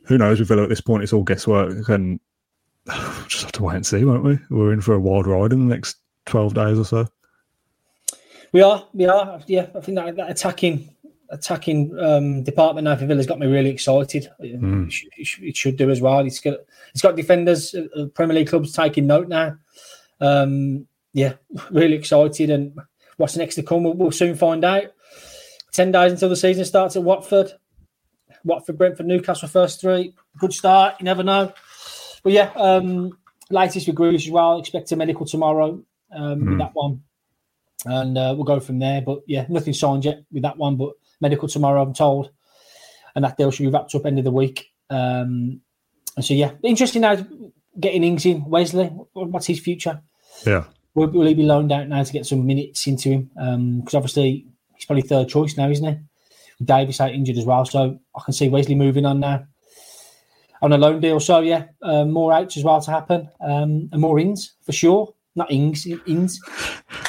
who 0.05 0.19
knows 0.19 0.39
with 0.39 0.49
Villa 0.49 0.65
at 0.65 0.69
this 0.69 0.81
point? 0.81 1.03
It's 1.03 1.13
all 1.13 1.23
guesswork, 1.23 1.89
and 1.89 2.21
just 3.29 3.45
have 3.45 3.53
to 3.53 3.63
wait 3.63 3.77
and 3.77 3.87
see, 3.87 4.05
won't 4.05 4.25
we? 4.25 4.39
We're 4.51 4.73
in 4.73 4.81
for 4.81 4.95
a 4.95 5.01
wild 5.01 5.27
ride 5.27 5.53
in 5.53 5.69
the 5.69 5.75
next 5.75 5.97
twelve 6.27 6.55
days 6.55 6.79
or 6.79 6.85
so. 6.85 7.09
We 8.53 8.63
are, 8.63 8.87
we 8.95 9.07
are. 9.07 9.41
Yeah, 9.47 9.67
I 9.75 9.81
think 9.81 9.97
that, 9.97 10.17
that 10.17 10.31
attacking 10.31 10.89
attacking 11.31 11.97
um, 11.99 12.43
department 12.43 12.85
now 12.85 12.97
for 12.97 13.07
Villa's 13.07 13.27
got 13.27 13.39
me 13.39 13.47
really 13.47 13.71
excited. 13.71 14.29
Mm. 14.41 14.87
It, 14.87 14.93
should, 14.93 15.09
it, 15.17 15.27
should, 15.27 15.45
it, 15.45 15.57
should, 15.57 15.77
do 15.77 15.91
as 15.91 16.01
well. 16.01 16.21
It's 16.21 16.41
got 16.41 16.59
it's 16.93 17.03
got 17.03 17.17
defenders, 17.17 17.75
uh, 17.75 18.07
Premier 18.15 18.37
League 18.37 18.49
clubs 18.49 18.73
taking 18.73 19.07
note 19.07 19.29
now. 19.29 19.57
Um, 20.21 20.87
yeah, 21.13 21.35
really 21.71 21.95
excited. 21.95 22.51
And 22.51 22.79
what's 23.17 23.37
next 23.37 23.57
to 23.57 23.63
come, 23.63 23.85
we'll, 23.85 23.95
we'll 23.95 24.11
soon 24.11 24.37
find 24.37 24.65
out. 24.65 24.93
10 25.73 25.93
days 25.93 26.13
until 26.13 26.29
the 26.29 26.37
season 26.37 26.65
starts 26.65 26.97
at 26.97 27.03
Watford. 27.03 27.53
Watford, 28.45 28.79
Brentford, 28.79 29.07
Newcastle, 29.07 29.49
first 29.49 29.81
three. 29.81 30.15
Good 30.39 30.53
start. 30.53 30.95
You 30.99 31.05
never 31.05 31.23
know. 31.23 31.53
But 32.23 32.33
yeah, 32.33 32.51
um, 32.57 33.19
latest 33.51 33.87
with 33.87 33.97
Grealish 33.97 34.27
as 34.27 34.31
well. 34.31 34.59
Expect 34.59 34.93
a 34.93 34.97
medical 34.97 35.27
tomorrow 35.27 35.83
um, 36.13 36.41
mm. 36.41 36.49
with 36.51 36.59
that 36.59 36.71
one. 36.73 37.03
And 37.85 38.19
uh, 38.19 38.35
we'll 38.37 38.45
go 38.45 38.61
from 38.61 38.79
there. 38.79 39.03
But 39.03 39.21
yeah, 39.27 39.47
nothing 39.49 39.73
signed 39.73 40.05
yet 40.05 40.23
with 40.33 40.43
that 40.43 40.57
one. 40.57 40.77
But 40.77 40.95
medical 41.21 41.49
tomorrow, 41.49 41.83
I'm 41.83 41.95
told. 41.95 42.31
And 43.15 43.25
that 43.25 43.37
deal 43.37 43.51
should 43.51 43.65
be 43.65 43.71
wrapped 43.71 43.95
up 43.95 44.07
end 44.07 44.19
of 44.19 44.25
the 44.25 44.31
week. 44.31 44.71
Um, 44.91 45.61
and 46.17 46.25
so 46.25 46.35
yeah, 46.35 46.53
interesting 46.63 47.03
now 47.03 47.25
getting 47.79 48.05
Ings 48.05 48.27
in. 48.27 48.45
Wesley, 48.45 48.87
what's 49.13 49.47
his 49.47 49.61
future? 49.61 50.01
Yeah. 50.47 50.65
Will, 50.95 51.09
will 51.09 51.27
he 51.27 51.35
be 51.35 51.45
loaned 51.45 51.73
out 51.73 51.89
now 51.89 52.03
to 52.03 52.13
get 52.13 52.27
some 52.27 52.47
minutes 52.47 52.87
into 52.87 53.11
him? 53.11 53.31
Because 53.35 53.95
um, 53.95 53.99
obviously 53.99 54.47
he's 54.75 54.85
probably 54.85 55.03
third 55.03 55.29
choice 55.29 55.57
now, 55.57 55.69
isn't 55.69 55.87
he? 55.87 56.65
Davies 56.65 57.01
out 57.01 57.13
injured 57.13 57.39
as 57.39 57.45
well, 57.45 57.65
so 57.65 57.99
I 58.17 58.21
can 58.25 58.35
see 58.35 58.49
Wesley 58.49 58.75
moving 58.75 59.07
on 59.07 59.21
now 59.21 59.47
on 60.61 60.73
a 60.73 60.79
loan 60.79 61.01
deal. 61.01 61.21
So 61.21 61.41
yeah, 61.41 61.67
uh, 61.83 62.05
more 62.05 62.33
outs 62.33 62.57
as 62.57 62.65
well 62.65 62.81
to 62.81 62.91
happen, 62.91 63.29
um, 63.41 63.89
and 63.93 64.01
more 64.01 64.19
ins 64.19 64.55
for 64.65 64.73
sure. 64.73 65.15
Not 65.37 65.53
ings, 65.53 65.87
ins. 66.07 66.41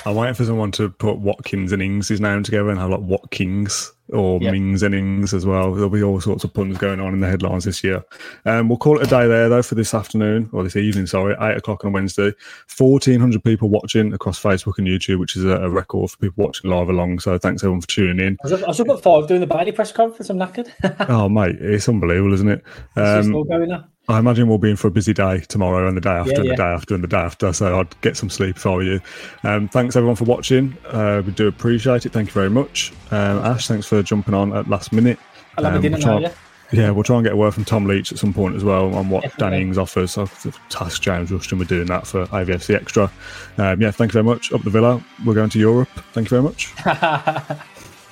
I'm 0.06 0.16
waiting 0.16 0.36
for 0.36 0.46
someone 0.46 0.72
to 0.74 0.90
put 0.90 1.18
Watkins 1.18 1.72
and 1.72 1.82
Ings' 1.82 2.22
name 2.22 2.44
together 2.44 2.70
and 2.70 2.78
have 2.78 2.92
like 2.92 3.00
Watkins 3.00 3.92
or 4.14 4.40
yep. 4.42 4.52
Mings 4.52 4.84
innings 4.84 5.34
as 5.34 5.46
well. 5.46 5.74
There'll 5.74 5.90
be 5.90 6.04
all 6.04 6.20
sorts 6.22 6.44
of 6.44 6.54
puns 6.54 6.78
going 6.78 7.00
on 7.00 7.14
in 7.14 7.20
the 7.20 7.28
headlines 7.28 7.66
this 7.66 7.84
year. 7.84 8.04
Um, 8.46 8.70
we'll 8.70 8.78
call 8.78 9.00
it 9.00 9.08
a 9.08 9.10
day 9.10 9.28
there 9.28 9.50
though 9.50 9.62
for 9.62 9.76
this 9.76 9.94
afternoon 9.94 10.50
or 10.52 10.64
this 10.64 10.76
evening. 10.76 11.08
Sorry, 11.08 11.36
eight 11.40 11.58
o'clock 11.58 11.86
on 11.86 11.94
Wednesday. 11.94 12.34
Fourteen 12.68 13.20
hundred 13.20 13.44
people 13.44 13.70
watching 13.70 14.14
across 14.14 14.42
Facebook 14.42 14.78
and 14.78 14.88
YouTube, 14.88 15.20
which 15.20 15.36
is 15.36 15.46
a, 15.46 15.58
a, 15.58 15.70
record 15.70 16.12
for 16.12 16.18
people 16.18 16.46
watching 16.46 16.70
live 16.70 16.90
along. 16.90 17.20
So 17.20 17.38
thanks 17.38 17.64
everyone 17.64 17.82
for 17.82 17.88
tuning 17.88 18.26
in. 18.26 18.38
I 18.44 18.50
was, 18.50 18.80
up 18.80 18.90
at 18.90 19.02
five 19.02 19.28
doing 19.28 19.42
the 19.42 19.48
Bailey 19.48 19.72
press 19.72 19.92
conference. 19.92 20.30
I'm 20.30 20.38
knackered. 20.38 20.72
oh 21.10 21.30
mate, 21.30 21.58
it's 21.60 21.88
unbelievable, 21.88 22.34
isn't 22.34 22.50
it? 22.50 22.64
Um, 22.96 23.32
going 23.32 23.70
now. 23.70 23.86
I 24.10 24.18
imagine 24.18 24.48
we'll 24.48 24.58
be 24.58 24.72
in 24.72 24.76
for 24.76 24.88
a 24.88 24.92
busy 24.92 25.14
day 25.14 25.42
tomorrow 25.42 25.88
and 25.88 25.96
the 25.96 26.02
day 26.02 26.10
after 26.10 26.32
yeah, 26.32 26.40
and 26.40 26.50
the 26.50 26.56
day 26.56 26.64
after 26.64 26.96
and 26.96 27.04
the 27.04 27.08
day 27.08 27.18
after. 27.18 27.54
So 27.54 27.80
I'd 27.80 28.02
get 28.02 28.18
some 28.18 28.30
sleep 28.30 28.58
if 28.58 28.66
I 28.66 28.72
were 28.72 28.84
you. 28.84 29.00
Um, 29.44 29.70
thanks 29.70 29.96
everyone 29.96 30.16
for 30.16 30.24
watching. 30.24 30.76
Uh, 30.88 31.22
we 31.24 31.32
do 31.32 31.48
appreciate 31.48 32.08
it. 32.08 32.12
Thank 32.12 32.30
you 32.30 32.34
very 32.34 32.50
much. 32.50 32.92
Um, 33.12 33.38
Ash, 33.46 33.68
thanks 33.68 33.86
for 33.86 34.02
jumping 34.02 34.34
on 34.34 34.52
at 34.54 34.68
last 34.68 34.92
minute. 34.92 35.20
I'll 35.58 35.64
have 35.64 35.76
um, 35.76 35.82
dinner 35.84 35.98
we'll 36.00 36.08
now, 36.08 36.20
yeah? 36.20 36.34
Yeah, 36.72 36.92
we'll 36.92 37.04
try 37.04 37.18
and 37.18 37.24
get 37.24 37.34
a 37.34 37.38
word 37.38 37.54
from 37.54 37.66
Tom 37.66 37.86
Leach 37.86 38.12
at 38.12 38.18
some 38.18 38.34
point 38.34 38.56
as 38.56 38.64
well 38.64 38.94
on 38.96 39.10
what 39.10 39.24
Definitely. 39.24 39.52
Danny 39.52 39.62
Ings 39.64 39.78
offers. 39.78 40.12
So 40.12 40.24
I've 40.24 40.70
tasked 40.70 41.04
James 41.04 41.32
Rushton 41.32 41.60
with 41.60 41.68
doing 41.68 41.88
that 41.88 42.06
for 42.06 42.26
IVFC 42.28 42.76
Extra. 42.76 43.12
Um, 43.58 43.82
yeah, 43.82 43.92
thank 43.92 44.12
you 44.12 44.14
very 44.14 44.24
much. 44.24 44.52
Up 44.52 44.64
the 44.64 44.70
Villa. 44.70 45.04
We're 45.26 45.34
going 45.36 45.50
to 45.52 45.60
Europe. 45.60 45.90
Thank 46.14 46.32
you 46.32 46.42
very 46.42 46.44
much. 46.44 46.74